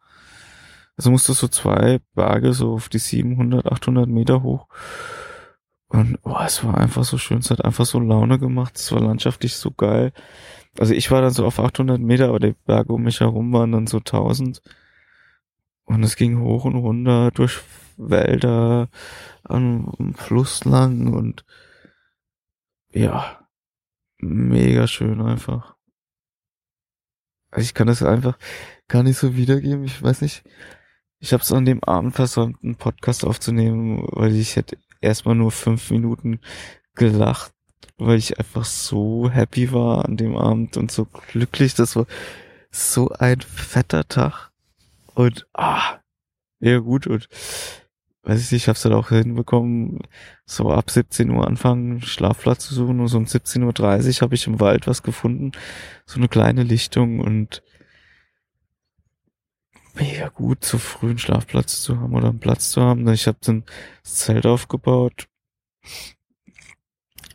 Also 0.97 1.11
musste 1.11 1.33
so 1.33 1.49
zwei 1.49 2.01
Berge 2.15 2.53
so 2.53 2.75
auf 2.75 2.89
die 2.89 2.99
700, 2.99 3.67
800 3.67 4.09
Meter 4.09 4.43
hoch. 4.43 4.69
Und 5.89 6.19
oh, 6.23 6.39
es 6.45 6.65
war 6.65 6.79
einfach 6.79 7.05
so 7.05 7.19
schön, 7.19 7.39
es 7.39 7.51
hat 7.51 7.65
einfach 7.65 7.85
so 7.85 8.01
Laune 8.01 8.39
gemacht, 8.39 8.77
es 8.77 8.91
war 8.93 9.01
landschaftlich 9.01 9.57
so 9.57 9.71
geil. 9.71 10.13
Also 10.79 10.95
ich 10.95 11.11
war 11.11 11.21
dann 11.21 11.33
so 11.33 11.45
auf 11.45 11.61
800 11.61 12.01
Meter, 12.01 12.29
aber 12.29 12.41
die 12.41 12.55
Berge 12.65 12.95
um 12.95 13.03
mich 13.03 13.21
herum 13.21 13.53
waren 13.53 13.73
dann 13.73 13.87
so 13.87 13.99
1000. 13.99 14.63
Und 15.85 16.03
es 16.03 16.17
ging 16.17 16.41
hoch 16.41 16.65
und 16.65 16.77
runter 16.77 17.31
durch 17.33 17.61
Wälder, 17.99 18.89
am 19.53 20.15
Fluss 20.15 20.65
lang 20.65 21.13
und 21.13 21.45
ja, 22.93 23.49
mega 24.19 24.87
schön 24.87 25.21
einfach. 25.21 25.77
Also 27.51 27.65
ich 27.65 27.75
kann 27.75 27.87
das 27.87 28.03
einfach 28.03 28.39
gar 28.89 29.03
nicht 29.03 29.19
so 29.19 29.37
wiedergeben. 29.37 29.85
Ich 29.85 30.03
weiß 30.03 30.23
nicht, 30.23 30.43
ich 31.19 31.33
habe 31.33 31.43
es 31.43 31.53
an 31.53 31.65
dem 31.65 31.85
Abend 31.85 32.15
versäumt, 32.15 32.63
einen 32.63 32.77
Podcast 32.77 33.25
aufzunehmen, 33.25 34.07
weil 34.11 34.35
ich 34.35 34.57
hätte 34.57 34.79
erstmal 35.01 35.35
nur 35.35 35.51
fünf 35.51 35.91
Minuten 35.91 36.41
gelacht, 36.95 37.53
weil 37.99 38.19
ich 38.19 38.39
einfach 38.39 38.65
so 38.65 39.31
happy 39.31 39.73
war 39.73 40.05
an 40.07 40.17
dem 40.17 40.37
Abend 40.37 40.77
und 40.77 40.91
so 40.91 41.05
glücklich. 41.05 41.75
Das 41.75 41.95
war 41.97 42.07
so 42.71 43.11
ein 43.11 43.41
fetter 43.41 44.09
Tag. 44.09 44.51
Und 45.15 45.47
ah, 45.53 46.01
ja 46.59 46.79
gut. 46.79 47.07
Und 47.07 47.29
weiß 48.23 48.41
ich 48.41 48.53
nicht, 48.53 48.63
ich 48.63 48.69
hab's 48.69 48.85
halt 48.85 48.95
auch 48.95 49.09
hinbekommen, 49.09 50.01
so 50.45 50.71
ab 50.71 50.91
17 50.91 51.31
Uhr 51.31 51.47
anfangen, 51.47 52.01
Schlafplatz 52.03 52.67
zu 52.69 52.75
suchen 52.75 53.01
und 53.01 53.09
so 53.09 53.19
um 53.19 53.25
17.30 53.25 54.17
Uhr 54.17 54.21
habe 54.23 54.35
ich 54.35 54.47
im 54.47 54.61
Wald 54.61 54.87
was 54.87 55.03
gefunden, 55.03 55.53
so 56.07 56.19
eine 56.19 56.29
kleine 56.29 56.63
Lichtung 56.63 57.21
und 57.21 57.63
mega 59.95 60.29
gut, 60.29 60.65
so 60.65 60.79
früh 60.79 61.11
einen 61.11 61.19
Schlafplatz 61.19 61.83
zu 61.83 62.01
haben 62.01 62.15
oder 62.15 62.29
einen 62.29 62.41
Platz 62.41 62.71
zu 62.71 62.81
haben. 62.81 63.07
Ich 63.09 63.27
habe 63.27 63.39
dann 63.43 63.65
das 64.03 64.15
Zelt 64.15 64.47
aufgebaut, 64.47 65.29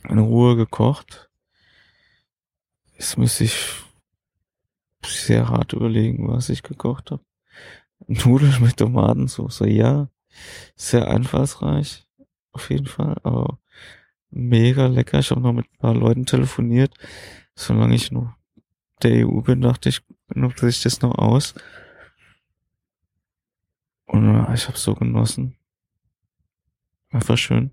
in 0.08 0.20
Ruhe 0.20 0.56
gekocht. 0.56 1.30
Jetzt 2.94 3.18
müsste 3.18 3.44
ich 3.44 3.84
sehr 5.06 5.50
hart 5.50 5.74
überlegen, 5.74 6.28
was 6.30 6.50
ich 6.50 6.64
gekocht 6.64 7.12
habe. 7.12 7.24
Nudeln 8.08 8.56
mit 8.62 8.78
Tomatensauce, 8.78 9.64
ja 9.66 10.10
sehr 10.76 11.08
einfallsreich, 11.08 12.08
auf 12.52 12.70
jeden 12.70 12.86
Fall, 12.86 13.18
aber 13.24 13.60
mega 14.30 14.88
lecker. 14.88 15.20
Ich 15.20 15.32
habe 15.32 15.42
noch 15.42 15.54
mit 15.54 15.66
ein 15.66 15.78
paar 15.80 15.94
Leuten 15.94 16.26
telefoniert. 16.26 16.94
Solange 17.56 17.96
ich 17.96 18.12
noch 18.12 18.34
der 19.02 19.28
EU 19.28 19.42
bin, 19.42 19.62
dachte 19.62 19.90
ich, 19.90 20.02
nutze 20.34 20.68
ich 20.70 20.82
das 20.82 21.02
noch 21.02 21.18
aus. 21.18 21.54
Und 24.06 24.26
ja, 24.34 24.54
ich 24.54 24.68
habe 24.68 24.78
so 24.78 24.96
genossen. 24.96 25.58
Einfach 27.10 27.38
schön. 27.38 27.72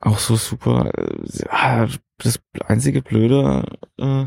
Auch 0.00 0.18
so 0.18 0.36
super. 0.36 0.90
Ja, 1.28 1.88
das 2.18 2.40
einzige 2.64 3.02
Blöde 3.02 3.78
äh, 3.98 4.26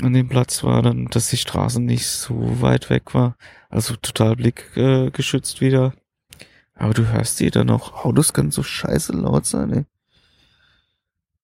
an 0.00 0.12
dem 0.12 0.28
Platz 0.28 0.62
war 0.64 0.82
dann, 0.82 1.06
dass 1.06 1.28
die 1.28 1.36
Straße 1.36 1.80
nicht 1.80 2.08
so 2.08 2.60
weit 2.60 2.90
weg 2.90 3.14
war. 3.14 3.36
Also 3.68 3.96
total 3.96 4.36
blickgeschützt 4.36 5.58
äh, 5.58 5.60
wieder. 5.60 5.94
Aber 6.74 6.94
du 6.94 7.06
hörst 7.08 7.40
die 7.40 7.50
dann 7.50 7.70
auch. 7.70 8.04
Autos 8.04 8.32
können 8.32 8.50
so 8.50 8.62
scheiße 8.62 9.12
laut 9.12 9.46
sein, 9.46 9.72
ey. 9.72 9.84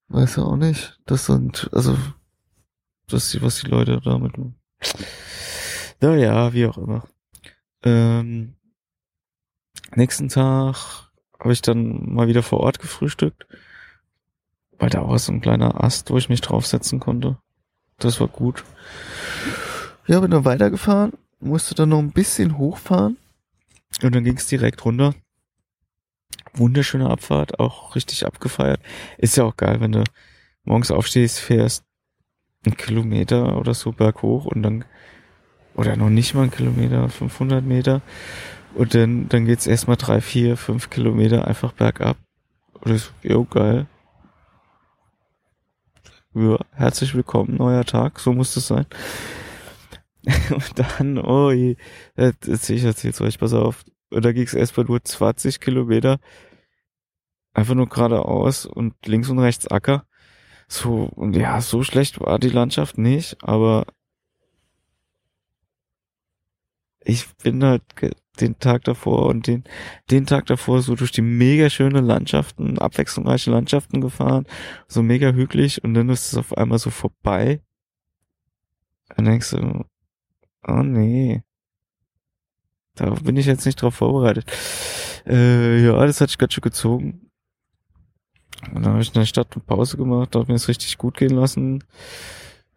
Weiß 0.09 0.37
ja 0.37 0.45
auch 0.45 0.57
nicht. 0.57 0.99
Das 1.07 1.27
sind, 1.27 1.69
also, 1.73 1.97
das 3.09 3.35
ist, 3.35 3.43
was 3.43 3.61
die 3.61 3.69
Leute 3.69 4.01
damit 4.03 4.37
machen. 4.39 4.57
Naja, 6.01 6.53
wie 6.53 6.67
auch 6.67 6.79
immer. 6.79 7.07
Ähm, 7.83 8.55
nächsten 9.95 10.29
Tag 10.29 11.11
habe 11.39 11.53
ich 11.53 11.63
dann 11.63 12.15
mal 12.15 12.29
wieder 12.29 12.43
vor 12.43 12.61
Ort 12.61 12.79
gefrühstückt. 12.79 13.47
Weil 14.79 14.91
da 14.91 15.07
war 15.07 15.19
so 15.19 15.33
ein 15.33 15.41
kleiner 15.41 15.83
Ast, 15.83 16.11
wo 16.11 16.19
ich 16.19 16.29
mich 16.29 16.41
draufsetzen 16.41 17.01
konnte. 17.01 17.39
Das 17.99 18.21
war 18.21 18.29
gut. 18.29 18.65
Ja, 20.07 20.21
bin 20.21 20.31
dann 20.31 20.45
weitergefahren, 20.45 21.13
musste 21.41 21.75
dann 21.75 21.91
noch 21.91 21.99
ein 21.99 22.13
bisschen 22.13 22.57
hochfahren 22.57 23.19
und 24.03 24.15
dann 24.15 24.25
ging 24.25 24.37
es 24.37 24.47
direkt 24.47 24.85
runter. 24.85 25.15
Wunderschöne 26.55 27.11
Abfahrt, 27.11 27.59
auch 27.61 27.95
richtig 27.95 28.25
abgefeiert. 28.25 28.81
Ist 29.19 29.37
ja 29.37 29.45
auch 29.45 29.57
geil, 29.57 29.81
wenn 29.81 29.93
du 29.93 30.05
morgens 30.65 30.91
aufstehst, 30.91 31.41
fährst 31.41 31.85
einen 32.65 32.77
Kilometer 32.77 33.59
oder 33.59 33.75
so 33.75 33.93
berghoch 33.93 34.47
und 34.47 34.63
dann, 34.63 34.85
oder 35.75 35.97
noch 35.97 36.11
nicht 36.11 36.35
mal 36.35 36.43
einen 36.43 36.51
Kilometer, 36.51 37.09
500 37.09 37.65
Meter 37.65 38.01
und 38.75 38.95
dann, 38.95 39.29
dann 39.29 39.45
geht's 39.45 39.67
erstmal 39.67 39.97
drei, 39.97 40.21
vier, 40.21 40.57
fünf 40.57 40.89
Kilometer 40.91 41.47
einfach 41.47 41.73
bergab. 41.73 42.17
Und 42.75 42.91
das 42.91 43.03
ist, 43.03 43.13
jo, 43.23 43.45
geil 43.45 43.87
ja, 46.39 46.59
herzlich 46.73 47.15
willkommen, 47.17 47.57
neuer 47.57 47.85
Tag, 47.85 48.21
so 48.21 48.33
muss 48.33 48.57
es 48.57 48.69
sein. 48.69 48.87
Und 50.51 50.79
dann, 50.79 51.19
oh 51.19 51.51
je, 51.51 51.77
ich 52.17 52.85
erzähl's 52.85 53.21
euch, 53.21 53.39
pass 53.41 53.53
auf. 53.53 53.85
Und 54.11 54.25
da 54.25 54.33
ging's 54.33 54.55
erstmal 54.55 54.87
nur 54.87 55.03
20 55.03 55.59
Kilometer, 55.59 56.21
einfach 57.55 57.75
nur 57.75 57.89
geradeaus 57.89 58.67
und 58.67 58.95
links 59.05 59.29
und 59.29 59.41
rechts 59.41 59.67
Acker. 59.67 60.07
So, 60.69 61.11
und 61.15 61.35
ja, 61.35 61.61
so 61.61 61.83
schlecht 61.83 62.21
war 62.21 62.39
die 62.39 62.51
Landschaft 62.51 62.99
nicht, 62.99 63.43
aber 63.43 63.87
ich 67.01 67.27
bin 67.43 67.65
halt 67.65 67.83
den 68.41 68.59
Tag 68.59 68.85
davor 68.85 69.27
und 69.27 69.47
den, 69.47 69.65
den 70.11 70.27
Tag 70.27 70.47
davor 70.47 70.83
so 70.83 70.95
durch 70.95 71.13
die 71.13 71.23
mega 71.23 71.71
schöne 71.71 72.01
Landschaften, 72.01 72.79
abwechslungsreiche 72.79 73.51
Landschaften 73.51 74.01
gefahren, 74.01 74.47
so 74.87 75.03
mega 75.03 75.33
hügelig 75.33 75.83
und 75.85 75.95
dann 75.95 76.09
ist 76.09 76.33
es 76.33 76.39
auf 76.39 76.57
einmal 76.57 76.79
so 76.79 76.91
vorbei. 76.91 77.61
Dann 79.17 79.25
denkst 79.25 79.51
du, 79.51 79.85
oh 80.67 80.83
nee. 80.83 81.43
Da 82.95 83.11
bin 83.11 83.37
ich 83.37 83.47
jetzt 83.47 83.65
nicht 83.65 83.81
drauf 83.81 83.95
vorbereitet. 83.95 84.45
Äh, 85.27 85.85
ja, 85.85 86.05
das 86.05 86.21
hat 86.21 86.31
sich 86.31 86.39
ganz 86.39 86.53
schön 86.53 86.63
gezogen. 86.63 87.31
Und 88.73 88.83
dann 88.83 88.93
habe 88.93 89.03
ich 89.03 89.09
in 89.09 89.15
der 89.15 89.27
Stadt 89.27 89.49
eine 89.55 89.63
Pause 89.65 89.97
gemacht, 89.97 90.35
habe 90.35 90.47
mir 90.47 90.55
das 90.55 90.69
richtig 90.69 90.99
gut 90.99 91.17
gehen 91.17 91.31
lassen. 91.35 91.85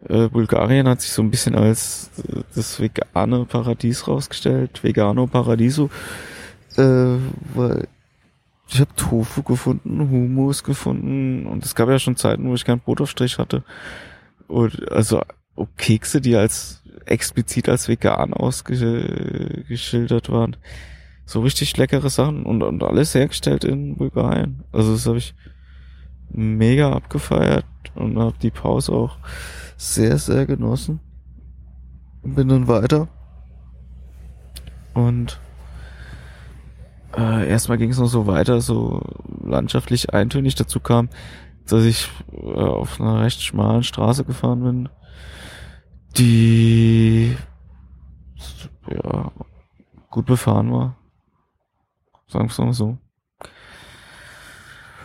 Äh, 0.08 0.30
Bulgarien 0.30 0.88
hat 0.88 1.02
sich 1.02 1.12
so 1.12 1.22
ein 1.22 1.30
bisschen 1.30 1.56
als 1.56 2.10
äh, 2.28 2.42
das 2.56 2.80
vegane 2.80 3.46
Paradies 3.46 4.08
rausgestellt, 4.08 4.84
Vegano 4.84 5.28
Paradiso, 5.28 5.90
äh, 6.78 7.18
weil 7.54 7.88
ich 8.68 8.80
habe 8.80 8.96
Tofu 8.96 9.44
gefunden, 9.44 10.10
Hummus 10.10 10.64
gefunden 10.64 11.46
und 11.46 11.66
es 11.66 11.76
gab 11.76 11.90
ja 11.90 12.00
schon 12.00 12.16
Zeiten, 12.16 12.48
wo 12.48 12.54
ich 12.54 12.66
kein 12.66 12.80
Brotaufstrich 12.80 13.38
hatte. 13.38 13.64
Und 14.48 14.92
also 14.92 15.22
Kekse, 15.78 16.22
die 16.22 16.36
als 16.36 16.82
explizit 17.06 17.70
als 17.70 17.88
vegan 17.88 18.34
ausgeschildert 18.34 20.30
waren. 20.30 20.56
So 21.26 21.42
richtig 21.42 21.78
leckere 21.78 22.10
Sachen 22.10 22.44
und, 22.44 22.64
und 22.64 22.84
alles 22.84 23.14
hergestellt 23.14 23.64
in 23.64 23.98
Bulgarien. 23.98 24.64
Also 24.72 24.94
das 24.94 25.06
habe 25.06 25.18
ich 25.18 25.36
mega 26.30 26.94
abgefeiert 26.94 27.66
und 27.96 28.18
habe 28.18 28.36
die 28.42 28.52
Pause 28.52 28.94
auch 28.94 29.18
sehr, 29.82 30.20
sehr 30.20 30.46
genossen. 30.46 31.00
Bin 32.22 32.50
dann 32.50 32.68
weiter. 32.68 33.08
Und 34.94 35.40
äh, 37.18 37.50
erstmal 37.50 37.80
ging 37.80 37.90
es 37.90 37.98
noch 37.98 38.08
so 38.08 38.28
weiter, 38.28 38.62
so 38.62 39.02
landschaftlich 39.44 40.14
eintönig. 40.14 40.54
Dazu 40.54 40.80
kam, 40.80 41.10
dass 41.68 41.84
ich 41.84 42.10
äh, 42.32 42.54
auf 42.54 43.02
einer 43.02 43.24
recht 43.24 43.42
schmalen 43.42 43.82
Straße 43.82 44.24
gefahren 44.24 44.64
bin, 44.64 44.90
die 46.16 47.36
ja 48.88 49.32
gut 50.12 50.28
befahren 50.28 50.72
war. 50.72 50.96
Sagen 52.28 52.46
wir 52.46 52.52
es 52.52 52.58
mal 52.60 52.74
so. 52.74 52.98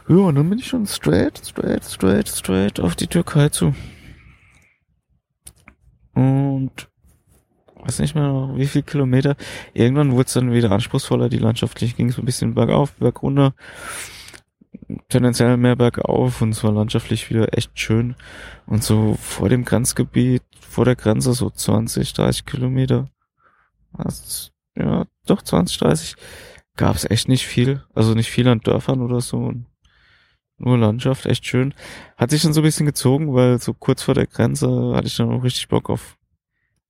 Ja, 0.07 0.17
und 0.17 0.35
dann 0.35 0.51
bin 0.51 0.59
ich 0.59 0.69
schon 0.69 0.87
straight, 0.87 1.41
straight, 1.47 1.83
straight, 1.83 2.29
straight 2.29 2.79
auf 2.79 2.95
die 2.95 3.07
Türkei 3.07 3.49
zu. 3.49 3.75
Und 6.17 6.89
weiß 7.83 7.99
nicht 8.01 8.15
mehr 8.15 8.51
wie 8.55 8.67
viel 8.67 8.83
Kilometer. 8.83 9.37
Irgendwann 9.75 10.13
wurde 10.13 10.25
es 10.25 10.33
dann 10.33 10.51
wieder 10.51 10.71
anspruchsvoller. 10.71 11.29
Die 11.29 11.39
landschaftlich 11.39 11.95
ging 11.95 12.09
es 12.09 12.19
ein 12.19 12.25
bisschen 12.25 12.55
bergauf, 12.55 12.93
bergunter. 12.93 13.55
Tendenziell 15.09 15.57
mehr 15.59 15.77
bergauf 15.77 16.41
und 16.41 16.51
es 16.51 16.65
war 16.65 16.73
landschaftlich 16.73 17.29
wieder 17.29 17.57
echt 17.57 17.79
schön. 17.79 18.17
Und 18.67 18.83
so 18.83 19.15
vor 19.21 19.51
dem 19.51 19.65
Grenzgebiet, 19.65 20.43
vor 20.59 20.87
der 20.87 20.97
Grenze 20.97 21.35
so 21.35 21.51
20, 21.51 22.15
30 22.15 22.47
Kilometer. 22.47 23.11
Also, 23.93 24.51
ja, 24.75 25.05
doch 25.27 25.43
20, 25.43 25.79
30 25.79 26.17
gab 26.77 26.97
es 26.97 27.09
echt 27.11 27.29
nicht 27.29 27.47
viel. 27.47 27.85
Also 27.95 28.15
nicht 28.15 28.31
viel 28.31 28.49
an 28.49 28.61
Dörfern 28.61 29.03
oder 29.03 29.21
so. 29.21 29.37
Und 29.37 29.67
nur 30.59 30.79
Landschaft, 30.79 31.27
echt 31.27 31.47
schön. 31.47 31.75
Hat 32.17 32.31
sich 32.31 32.43
dann 32.43 32.53
so 32.53 32.61
ein 32.61 32.65
bisschen 32.65 32.87
gezogen, 32.87 33.35
weil 33.35 33.59
so 33.61 33.75
kurz 33.75 34.03
vor 34.03 34.15
der 34.15 34.27
Grenze 34.27 34.95
hatte 34.95 35.07
ich 35.07 35.17
dann 35.17 35.31
auch 35.31 35.43
richtig 35.43 35.69
Bock 35.69 35.91
auf, 35.91 36.17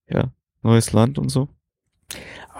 ja, 0.08 0.30
neues 0.62 0.92
Land 0.92 1.18
und 1.18 1.28
so. 1.28 1.48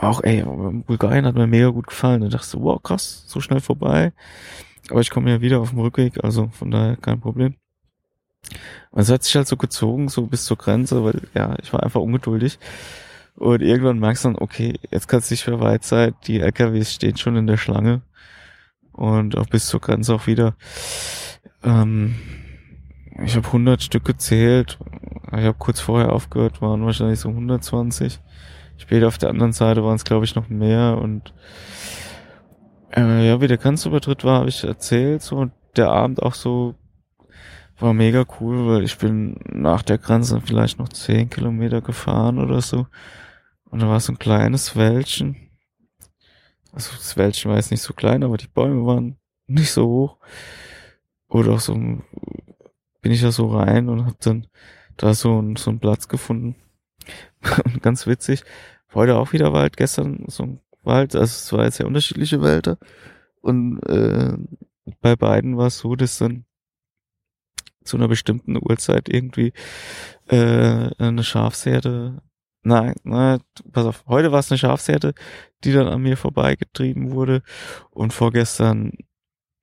auch, 0.00 0.22
ey, 0.22 0.42
Bulgarien 0.42 1.26
hat 1.26 1.34
mir 1.34 1.46
mega 1.46 1.68
gut 1.68 1.86
gefallen. 1.86 2.22
Da 2.22 2.28
dachte 2.28 2.44
ich 2.44 2.50
so, 2.50 2.62
wow, 2.62 2.82
krass, 2.82 3.24
so 3.26 3.40
schnell 3.40 3.60
vorbei. 3.60 4.12
Aber 4.90 5.00
ich 5.00 5.10
komme 5.10 5.30
ja 5.30 5.40
wieder 5.40 5.60
auf 5.60 5.70
dem 5.70 5.80
Rückweg, 5.80 6.22
also 6.22 6.48
von 6.52 6.70
daher 6.70 6.96
kein 6.96 7.20
Problem. 7.20 7.54
Und 8.90 9.02
es 9.02 9.10
hat 9.10 9.24
sich 9.24 9.34
halt 9.34 9.48
so 9.48 9.56
gezogen, 9.56 10.08
so 10.08 10.26
bis 10.26 10.44
zur 10.44 10.56
Grenze, 10.56 11.04
weil, 11.04 11.22
ja, 11.34 11.56
ich 11.62 11.72
war 11.72 11.82
einfach 11.82 12.00
ungeduldig. 12.00 12.58
Und 13.36 13.62
irgendwann 13.62 13.98
merkst 13.98 14.24
du 14.24 14.28
dann, 14.28 14.38
okay, 14.38 14.74
jetzt 14.90 15.08
kannst 15.08 15.30
du 15.30 15.34
nicht 15.34 15.46
mehr 15.46 15.60
weit 15.60 15.84
sein, 15.84 16.14
die 16.26 16.40
LKWs 16.40 16.94
stehen 16.94 17.16
schon 17.16 17.36
in 17.36 17.46
der 17.46 17.58
Schlange 17.58 18.02
und 18.96 19.36
auch 19.36 19.46
bis 19.46 19.66
zur 19.66 19.80
Grenze 19.80 20.14
auch 20.14 20.26
wieder. 20.26 20.56
Ähm, 21.62 22.16
ich 23.24 23.36
habe 23.36 23.46
100 23.46 23.82
Stück 23.82 24.04
gezählt. 24.04 24.78
Ich 25.28 25.44
habe 25.44 25.54
kurz 25.58 25.80
vorher 25.80 26.12
aufgehört, 26.12 26.60
waren 26.62 26.84
wahrscheinlich 26.84 27.20
so 27.20 27.28
120. 27.28 28.20
Später 28.78 29.08
auf 29.08 29.18
der 29.18 29.30
anderen 29.30 29.52
Seite 29.52 29.82
waren 29.84 29.96
es, 29.96 30.04
glaube 30.04 30.24
ich, 30.24 30.34
noch 30.34 30.48
mehr. 30.48 30.98
Und 31.00 31.32
äh, 32.94 33.26
ja, 33.26 33.40
wie 33.40 33.48
der 33.48 33.58
Grenzübertritt 33.58 34.24
war, 34.24 34.40
habe 34.40 34.48
ich 34.48 34.64
erzählt. 34.64 35.22
So 35.22 35.36
und 35.36 35.52
der 35.76 35.90
Abend 35.90 36.22
auch 36.22 36.34
so 36.34 36.74
war 37.78 37.92
mega 37.92 38.24
cool, 38.40 38.66
weil 38.66 38.84
ich 38.84 38.96
bin 38.96 39.38
nach 39.44 39.82
der 39.82 39.98
Grenze 39.98 40.40
vielleicht 40.40 40.78
noch 40.78 40.88
10 40.88 41.28
Kilometer 41.28 41.82
gefahren 41.82 42.38
oder 42.38 42.60
so. 42.60 42.86
Und 43.70 43.82
da 43.82 43.88
war 43.88 44.00
so 44.00 44.12
ein 44.12 44.18
kleines 44.18 44.76
Wäldchen 44.76 45.45
also 46.76 46.90
das 46.94 47.16
Wäldchen 47.16 47.50
war 47.50 47.56
jetzt 47.56 47.70
nicht 47.70 47.80
so 47.80 47.94
klein, 47.94 48.22
aber 48.22 48.36
die 48.36 48.48
Bäume 48.48 48.86
waren 48.86 49.16
nicht 49.46 49.70
so 49.70 49.86
hoch. 49.86 50.18
Oder 51.26 51.52
auch 51.54 51.60
so 51.60 51.72
bin 51.72 52.04
ich 53.12 53.22
da 53.22 53.32
so 53.32 53.48
rein 53.48 53.88
und 53.88 54.04
hab 54.04 54.20
dann 54.20 54.46
da 54.98 55.14
so, 55.14 55.42
so 55.56 55.70
einen 55.70 55.80
Platz 55.80 56.06
gefunden. 56.06 56.54
und 57.64 57.82
ganz 57.82 58.06
witzig, 58.06 58.44
heute 58.92 59.16
auch 59.16 59.32
wieder 59.32 59.54
Wald, 59.54 59.78
gestern 59.78 60.24
so 60.28 60.42
ein 60.42 60.60
Wald, 60.82 61.16
also 61.16 61.24
es 61.24 61.52
war 61.52 61.64
jetzt 61.64 61.78
sehr 61.78 61.86
unterschiedliche 61.86 62.42
Wälder. 62.42 62.78
Und 63.40 63.80
äh, 63.86 64.36
bei 65.00 65.16
beiden 65.16 65.56
war 65.56 65.68
es 65.68 65.78
so, 65.78 65.96
dass 65.96 66.18
dann 66.18 66.44
zu 67.84 67.96
einer 67.96 68.08
bestimmten 68.08 68.56
Uhrzeit 68.56 69.08
irgendwie 69.08 69.54
äh, 70.28 70.90
eine 70.98 71.24
Schafsherde 71.24 72.20
Nein, 72.66 72.96
nein, 73.04 73.38
pass 73.70 73.86
auf. 73.86 74.04
Heute 74.08 74.32
war 74.32 74.40
es 74.40 74.50
eine 74.50 74.58
Schafsherde, 74.58 75.14
die 75.62 75.72
dann 75.72 75.86
an 75.86 76.02
mir 76.02 76.16
vorbeigetrieben 76.16 77.12
wurde. 77.12 77.44
Und 77.90 78.12
vorgestern, 78.12 78.90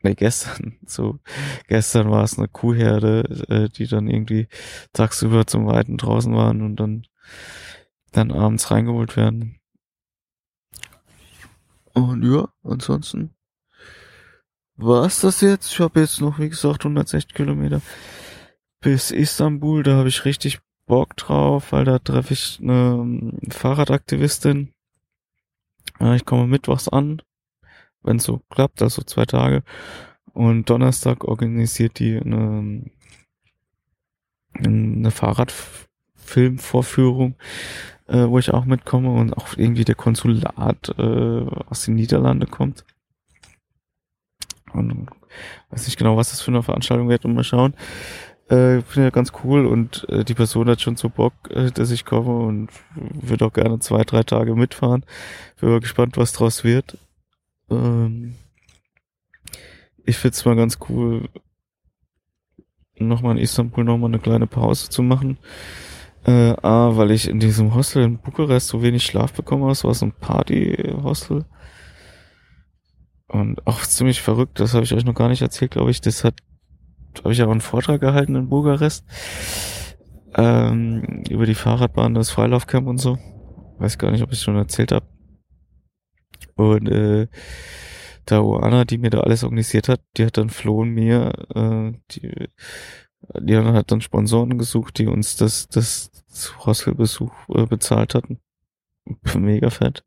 nee, 0.04 0.16
gestern, 0.16 0.78
so, 0.86 1.20
gestern 1.68 2.10
war 2.10 2.24
es 2.24 2.38
eine 2.38 2.48
Kuhherde, 2.48 3.24
äh, 3.50 3.68
die 3.68 3.88
dann 3.88 4.08
irgendwie 4.08 4.48
tagsüber 4.94 5.46
zum 5.46 5.68
Weiten 5.68 5.98
draußen 5.98 6.34
waren 6.34 6.62
und 6.62 6.78
dann, 6.78 7.06
dann 8.14 8.32
abends 8.32 8.72
reingeholt 8.72 9.18
werden. 9.18 9.60
Und 11.94 12.24
ja, 12.24 12.48
ansonsten 12.64 13.36
war 14.78 15.06
es 15.08 15.20
das 15.20 15.42
jetzt. 15.42 15.74
Ich 15.74 15.82
habe 15.82 16.00
jetzt 16.00 16.22
noch, 16.22 16.40
wie 16.40 16.48
gesagt, 16.48 16.86
160 16.86 17.34
Kilometer 17.34 17.82
bis 18.80 19.12
Istanbul. 19.12 19.84
Da 19.84 19.98
habe 19.98 20.08
ich 20.08 20.24
richtig 20.24 20.62
Bock 20.86 21.16
drauf, 21.16 21.72
weil 21.72 21.86
da 21.86 22.00
treffe 22.00 22.34
ich 22.34 22.60
eine 22.62 23.00
ähm, 23.02 23.40
Fahrradaktivistin. 23.50 24.74
Ich 26.16 26.26
komme 26.26 26.48
mittwochs 26.48 26.90
an, 26.90 27.22
wenn 28.02 28.18
es 28.18 28.24
so 28.24 28.42
klappt, 28.50 28.82
also 28.82 29.04
zwei 29.04 29.26
Tage. 29.26 29.64
Und 30.34 30.70
Donnerstag 30.70 31.24
organisiert 31.24 32.00
die 32.00 32.18
eine, 32.18 32.84
eine 34.54 35.12
Fahrradfilmvorführung, 35.12 37.36
äh, 38.08 38.28
wo 38.28 38.40
ich 38.40 38.52
auch 38.52 38.66
mitkomme 38.66 39.12
und 39.12 39.34
auch 39.34 39.56
irgendwie 39.56 39.86
der 39.86 39.96
Konsulat 39.96 40.90
äh, 40.98 41.46
aus 41.70 41.86
den 41.86 41.96
Niederlanden 41.96 42.50
kommt. 42.50 42.84
Und 44.74 45.08
weiß 45.70 45.86
nicht 45.86 45.98
genau, 45.98 46.18
was 46.18 46.32
das 46.32 46.42
für 46.42 46.52
eine 46.52 46.64
Veranstaltung 46.64 47.08
wird, 47.10 47.26
und 47.26 47.36
mal 47.36 47.44
schauen. 47.44 47.76
Äh, 48.54 48.84
finde 48.84 49.08
ja 49.08 49.10
ganz 49.10 49.32
cool 49.44 49.66
und 49.66 50.08
äh, 50.10 50.24
die 50.24 50.36
Person 50.36 50.70
hat 50.70 50.80
schon 50.80 50.96
so 50.96 51.10
Bock, 51.10 51.34
äh, 51.50 51.72
dass 51.72 51.90
ich 51.90 52.06
komme 52.06 52.46
und 52.46 52.70
würde 52.96 53.46
auch 53.46 53.54
gerne 53.54 53.80
zwei, 53.80 54.04
drei 54.04 54.22
Tage 54.22 54.54
mitfahren. 54.54 55.06
Bin 55.60 55.72
mal 55.72 55.80
gespannt, 55.80 56.18
was 56.18 56.34
draus 56.34 56.64
wird. 56.64 57.00
Ähm, 57.72 58.36
ich 60.06 60.18
finde 60.18 60.36
es 60.36 60.46
mal 60.46 60.56
ganz 60.56 60.78
cool, 60.88 61.30
nochmal 62.96 63.38
in 63.38 63.44
Istanbul 63.44 63.84
nochmal 63.84 64.12
eine 64.12 64.20
kleine 64.20 64.46
Pause 64.46 64.90
zu 64.90 65.02
machen. 65.02 65.40
Äh, 66.24 66.56
A, 66.62 66.96
weil 66.96 67.10
ich 67.10 67.28
in 67.28 67.40
diesem 67.40 67.74
Hostel 67.74 68.04
in 68.04 68.20
Bukarest 68.20 68.68
so 68.68 68.84
wenig 68.84 69.04
Schlaf 69.04 69.34
bekommen 69.34 69.64
habe. 69.64 69.72
Es 69.72 69.84
war 69.84 69.96
so 69.96 70.06
ein 70.06 70.14
Party-Hostel. 70.14 71.46
Und 73.28 73.66
auch 73.66 73.82
ziemlich 73.82 74.22
verrückt, 74.22 74.60
das 74.60 74.76
habe 74.76 74.84
ich 74.84 74.94
euch 74.94 75.06
noch 75.06 75.16
gar 75.16 75.30
nicht 75.30 75.42
erzählt, 75.42 75.72
glaube 75.72 75.90
ich. 75.90 76.02
Das 76.02 76.24
hat 76.24 76.36
habe 77.20 77.34
ich 77.34 77.42
auch 77.44 77.52
einen 77.52 77.62
Vortrag 77.62 78.02
gehalten 78.02 78.36
in 78.36 78.50
Bukarest 78.50 79.06
ähm, 80.36 81.24
über 81.30 81.46
die 81.46 81.56
Fahrradbahn, 81.56 82.14
das 82.14 82.32
Freilaufcamp 82.32 82.88
und 82.88 82.98
so. 82.98 83.18
Weiß 83.80 83.98
gar 83.98 84.12
nicht, 84.12 84.24
ob 84.24 84.32
ich 84.32 84.40
schon 84.40 84.56
erzählt 84.56 84.92
habe. 84.92 85.06
Und 86.56 86.88
äh, 86.88 87.28
da 88.26 88.42
Oana, 88.42 88.86
die 88.86 88.98
mir 88.98 89.10
da 89.10 89.22
alles 89.22 89.44
organisiert 89.44 89.90
hat, 89.90 90.02
die 90.18 90.26
hat 90.26 90.38
dann 90.38 90.50
flohen 90.50 90.90
mir, 90.90 91.34
äh, 91.56 91.92
die, 92.12 92.50
die 93.40 93.58
hat 93.58 93.92
dann 93.92 94.02
Sponsoren 94.02 94.58
gesucht, 94.58 94.98
die 94.98 95.08
uns 95.08 95.36
das, 95.36 95.68
das 95.68 96.12
Hostelbesuch 96.66 97.34
äh, 97.50 97.66
bezahlt 97.66 98.16
hatten. 98.16 98.40
Mega 99.38 99.70
fett. 99.70 100.04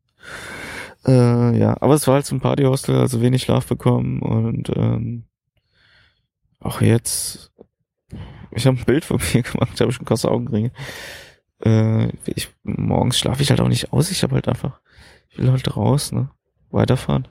Äh, 1.06 1.58
ja, 1.58 1.76
aber 1.80 1.94
es 1.94 2.06
war 2.06 2.14
halt 2.14 2.26
so 2.26 2.34
ein 2.34 2.40
Partyhostel, 2.40 2.96
also 2.96 3.20
wenig 3.20 3.42
Schlaf 3.42 3.66
bekommen 3.66 4.20
und 4.20 4.70
ähm, 4.74 5.24
auch 6.66 6.80
jetzt, 6.80 7.52
ich 8.50 8.66
habe 8.66 8.78
ein 8.78 8.84
Bild 8.84 9.04
von 9.04 9.20
mir 9.34 9.42
gemacht, 9.42 9.72
ich 9.74 9.80
habe 9.80 9.92
schon 9.92 10.06
krasse 10.06 10.30
Augenringe. 10.30 10.72
Äh, 11.64 12.08
ich, 12.26 12.48
morgens 12.62 13.18
schlafe 13.18 13.42
ich 13.42 13.50
halt 13.50 13.60
auch 13.60 13.68
nicht 13.68 13.92
aus, 13.92 14.10
ich 14.10 14.22
habe 14.22 14.34
halt 14.34 14.48
einfach, 14.48 14.80
ich 15.30 15.38
will 15.38 15.50
halt 15.50 15.76
raus, 15.76 16.12
ne, 16.12 16.30
weiterfahren. 16.70 17.26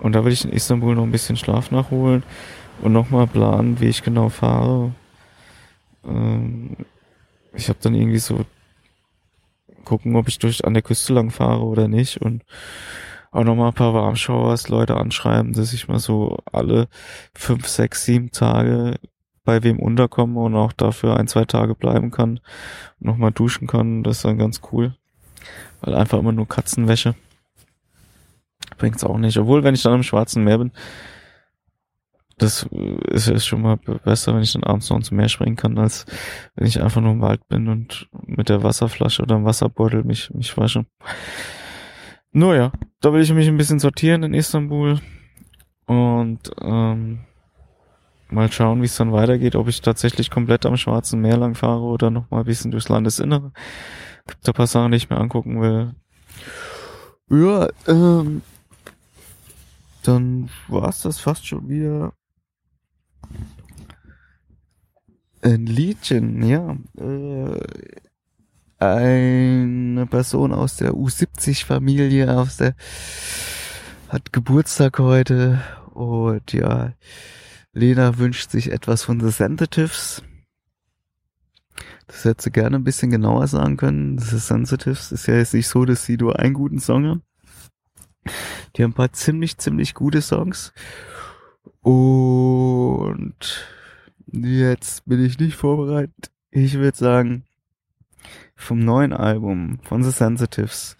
Und 0.00 0.12
da 0.12 0.24
will 0.24 0.32
ich 0.32 0.44
in 0.44 0.52
Istanbul 0.52 0.94
noch 0.94 1.02
ein 1.02 1.12
bisschen 1.12 1.36
Schlaf 1.36 1.70
nachholen 1.70 2.22
und 2.82 2.92
nochmal 2.92 3.26
planen, 3.26 3.80
wie 3.80 3.88
ich 3.88 4.02
genau 4.02 4.28
fahre. 4.28 4.94
Ähm, 6.04 6.76
ich 7.54 7.68
habe 7.68 7.78
dann 7.82 7.94
irgendwie 7.94 8.18
so 8.18 8.44
gucken, 9.84 10.16
ob 10.16 10.28
ich 10.28 10.38
durch 10.38 10.64
an 10.64 10.74
der 10.74 10.82
Küste 10.82 11.14
lang 11.14 11.30
fahre 11.30 11.64
oder 11.64 11.88
nicht 11.88 12.18
und 12.18 12.44
auch 13.30 13.44
nochmal 13.44 13.68
ein 13.68 13.74
paar 13.74 13.94
Warmschauers 13.94 14.68
Leute 14.68 14.96
anschreiben, 14.96 15.52
dass 15.52 15.72
ich 15.72 15.88
mal 15.88 15.98
so 15.98 16.38
alle 16.52 16.88
fünf, 17.34 17.66
sechs, 17.66 18.04
sieben 18.04 18.30
Tage 18.30 18.96
bei 19.44 19.62
wem 19.62 19.78
unterkomme 19.78 20.40
und 20.40 20.54
auch 20.54 20.72
dafür 20.72 21.16
ein, 21.16 21.28
zwei 21.28 21.44
Tage 21.44 21.74
bleiben 21.74 22.10
kann 22.10 22.40
und 23.00 23.06
nochmal 23.06 23.32
duschen 23.32 23.66
kann. 23.66 24.02
Das 24.02 24.18
ist 24.18 24.24
dann 24.24 24.38
ganz 24.38 24.60
cool. 24.72 24.94
Weil 25.80 25.94
einfach 25.94 26.18
immer 26.18 26.32
nur 26.32 26.48
Katzenwäsche 26.48 27.14
bringt's 28.76 29.04
auch 29.04 29.18
nicht. 29.18 29.38
Obwohl, 29.38 29.64
wenn 29.64 29.74
ich 29.74 29.82
dann 29.82 29.94
im 29.94 30.02
Schwarzen 30.02 30.44
Meer 30.44 30.58
bin, 30.58 30.72
das 32.38 32.68
ist, 33.08 33.28
ist 33.28 33.46
schon 33.46 33.62
mal 33.62 33.76
besser, 33.76 34.34
wenn 34.34 34.42
ich 34.42 34.52
dann 34.52 34.62
abends 34.62 34.88
noch 34.90 34.96
ins 34.96 35.10
Meer 35.10 35.28
springen 35.28 35.56
kann, 35.56 35.76
als 35.76 36.06
wenn 36.54 36.66
ich 36.66 36.80
einfach 36.80 37.00
nur 37.00 37.12
im 37.12 37.20
Wald 37.20 37.46
bin 37.48 37.68
und 37.68 38.08
mit 38.26 38.48
der 38.48 38.62
Wasserflasche 38.62 39.22
oder 39.22 39.36
dem 39.36 39.44
Wasserbeutel 39.44 40.04
mich, 40.04 40.32
mich 40.32 40.56
wasche. 40.56 40.86
Nur 42.38 42.54
ja, 42.54 42.70
da 43.00 43.12
will 43.12 43.20
ich 43.20 43.32
mich 43.32 43.48
ein 43.48 43.56
bisschen 43.56 43.80
sortieren 43.80 44.22
in 44.22 44.32
Istanbul 44.32 45.00
und 45.86 46.38
ähm, 46.60 47.18
mal 48.30 48.52
schauen, 48.52 48.80
wie 48.80 48.84
es 48.84 48.96
dann 48.96 49.10
weitergeht, 49.10 49.56
ob 49.56 49.66
ich 49.66 49.80
tatsächlich 49.82 50.30
komplett 50.30 50.64
am 50.64 50.76
Schwarzen 50.76 51.20
Meer 51.20 51.36
lang 51.36 51.56
fahre 51.56 51.80
oder 51.80 52.10
noch 52.10 52.30
mal 52.30 52.38
ein 52.38 52.44
bisschen 52.44 52.70
durchs 52.70 52.88
Landesinnere. 52.88 53.50
Gibt 54.28 54.46
da 54.46 54.52
paar 54.52 54.68
Sachen, 54.68 54.92
die 54.92 54.98
ich 54.98 55.10
mir 55.10 55.16
angucken 55.16 55.60
will. 55.60 55.96
Ja, 57.28 57.70
ähm, 57.88 58.42
dann 60.04 60.48
war's 60.68 61.02
das 61.02 61.18
fast 61.18 61.44
schon 61.44 61.68
wieder. 61.68 62.12
Ein 65.42 65.66
Liedchen, 65.66 66.44
ja. 66.44 66.76
Äh, 66.98 67.60
eine 68.78 70.06
Person 70.06 70.52
aus 70.52 70.76
der 70.76 70.92
U70-Familie, 70.92 72.36
aus 72.36 72.58
der 72.58 72.74
hat 74.08 74.32
Geburtstag 74.32 74.98
heute 74.98 75.60
und 75.92 76.52
ja, 76.52 76.92
Lena 77.72 78.18
wünscht 78.18 78.50
sich 78.50 78.72
etwas 78.72 79.02
von 79.02 79.20
The 79.20 79.30
Sensitives. 79.30 80.22
Das 82.06 82.24
hätte 82.24 82.44
sie 82.44 82.50
gerne 82.50 82.76
ein 82.76 82.84
bisschen 82.84 83.10
genauer 83.10 83.46
sagen 83.48 83.76
können. 83.76 84.18
The 84.18 84.38
Sensitives 84.38 85.12
ist 85.12 85.26
ja 85.26 85.34
jetzt 85.34 85.54
nicht 85.54 85.68
so, 85.68 85.84
dass 85.84 86.04
sie 86.04 86.16
nur 86.16 86.38
einen 86.38 86.54
guten 86.54 86.78
Song 86.78 87.06
haben. 87.06 87.22
Die 88.76 88.82
haben 88.82 88.92
ein 88.92 88.94
paar 88.94 89.12
ziemlich, 89.12 89.58
ziemlich 89.58 89.94
gute 89.94 90.22
Songs. 90.22 90.72
Und 91.82 93.66
jetzt 94.32 95.04
bin 95.04 95.24
ich 95.24 95.38
nicht 95.38 95.56
vorbereitet. 95.56 96.30
Ich 96.50 96.74
würde 96.74 96.96
sagen, 96.96 97.44
vom 98.58 98.80
neuen 98.80 99.12
Album 99.12 99.78
von 99.82 100.02
The 100.02 100.10
Sensitives, 100.10 100.96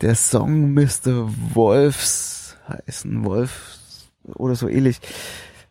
der 0.00 0.16
Song 0.16 0.74
Mr. 0.74 1.28
Wolfs 1.54 2.56
heißen, 2.68 3.24
Wolfs 3.24 4.10
oder 4.24 4.56
so 4.56 4.68
ähnlich, 4.68 5.00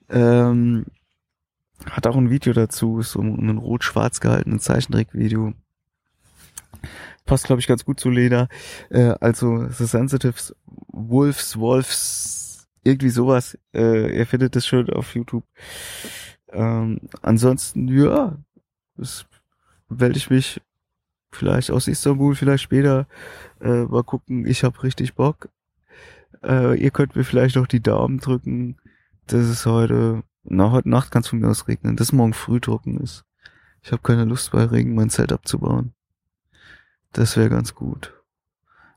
ähm, 0.09 0.85
hat 1.89 2.07
auch 2.07 2.15
ein 2.15 2.29
Video 2.29 2.53
dazu, 2.53 3.01
so 3.01 3.19
ein 3.19 3.57
rot-schwarz 3.57 4.21
gehaltenes 4.21 4.63
Zeichentrickvideo 4.63 5.53
passt, 7.25 7.45
glaube 7.45 7.59
ich, 7.59 7.67
ganz 7.67 7.85
gut 7.85 7.99
zu 7.99 8.09
Leder. 8.09 8.47
Äh, 8.89 9.15
also 9.19 9.67
The 9.69 9.85
Sensitives, 9.85 10.55
Wolves, 10.65 11.57
Wolves, 11.57 12.67
irgendwie 12.83 13.09
sowas. 13.09 13.57
Äh, 13.73 14.17
ihr 14.17 14.27
findet 14.27 14.55
das 14.55 14.65
schön 14.65 14.89
auf 14.89 15.15
YouTube. 15.15 15.45
Ähm, 16.51 16.99
ansonsten, 17.21 17.87
ja, 17.87 18.37
das 18.97 19.25
werde 19.99 20.17
ich 20.17 20.29
mich 20.29 20.61
vielleicht 21.31 21.71
aus 21.71 21.87
Istanbul, 21.87 22.35
vielleicht 22.35 22.63
später 22.63 23.07
äh, 23.61 23.83
mal 23.83 24.03
gucken. 24.03 24.45
Ich 24.45 24.63
habe 24.63 24.83
richtig 24.83 25.15
Bock. 25.15 25.49
Äh, 26.43 26.79
ihr 26.79 26.91
könnt 26.91 27.15
mir 27.15 27.23
vielleicht 27.23 27.57
auch 27.57 27.67
die 27.67 27.81
Daumen 27.81 28.19
drücken, 28.19 28.77
dass 29.27 29.45
es 29.45 29.65
heute, 29.65 30.23
na, 30.43 30.71
heute 30.71 30.89
Nacht 30.89 31.11
kann 31.11 31.21
es 31.21 31.27
von 31.27 31.39
mir 31.39 31.49
aus 31.49 31.67
regnen, 31.67 31.95
dass 31.95 32.11
morgen 32.11 32.33
früh 32.33 32.59
trocken 32.59 32.99
ist. 32.99 33.25
Ich 33.81 33.91
habe 33.91 34.01
keine 34.01 34.25
Lust 34.25 34.51
bei 34.51 34.63
Regen 34.63 34.95
mein 34.95 35.09
Zelt 35.09 35.31
abzubauen. 35.31 35.93
Das 37.11 37.37
wäre 37.37 37.49
ganz 37.49 37.75
gut. 37.75 38.13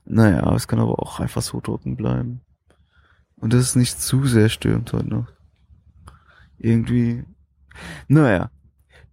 Naja, 0.04 0.54
es 0.54 0.68
kann 0.68 0.78
aber 0.78 1.00
auch 1.00 1.20
einfach 1.20 1.42
so 1.42 1.60
trocken 1.60 1.96
bleiben. 1.96 2.40
Und 3.36 3.52
das 3.52 3.62
ist 3.62 3.76
nicht 3.76 4.00
zu 4.00 4.26
sehr 4.26 4.48
stürmt 4.48 4.92
heute 4.92 5.08
noch. 5.08 5.26
Irgendwie. 6.58 7.24
Naja. 8.08 8.50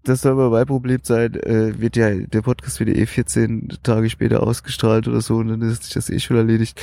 Das 0.06 0.22
soll 0.22 0.34
aber 0.34 0.50
mein 0.50 0.66
Problem 0.66 1.00
sein, 1.04 1.34
äh, 1.36 1.80
wird 1.80 1.96
ja, 1.96 2.14
der 2.14 2.42
Podcast 2.42 2.80
wird 2.80 2.90
ja 2.90 2.96
eh 2.96 3.06
14 3.06 3.80
Tage 3.84 4.10
später 4.10 4.44
ausgestrahlt 4.44 5.08
oder 5.08 5.22
so 5.22 5.38
und 5.38 5.48
dann 5.48 5.62
ist 5.62 5.84
sich 5.84 5.94
das 5.94 6.10
eh 6.10 6.20
schon 6.20 6.36
erledigt. 6.36 6.82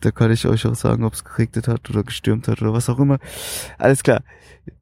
Da 0.00 0.10
kann 0.10 0.30
ich 0.30 0.46
euch 0.46 0.66
auch 0.66 0.74
sagen, 0.74 1.04
ob 1.04 1.12
es 1.12 1.24
geregnet 1.24 1.68
hat 1.68 1.90
oder 1.90 2.02
gestürmt 2.02 2.48
hat 2.48 2.62
oder 2.62 2.72
was 2.72 2.88
auch 2.88 2.98
immer. 2.98 3.18
Alles 3.78 4.02
klar. 4.02 4.22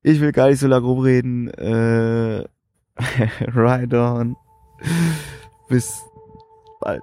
Ich 0.02 0.20
will 0.20 0.32
gar 0.32 0.48
nicht 0.48 0.60
so 0.60 0.68
lange 0.68 0.86
rumreden. 0.86 1.48
Äh, 1.48 2.44
ride 3.56 4.00
on. 4.00 4.36
Bis 5.68 6.00
bald. 6.80 7.02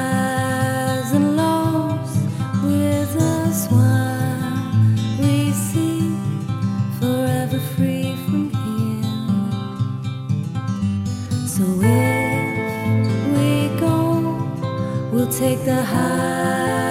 take 15.31 15.63
the 15.63 15.81
highs 15.81 16.90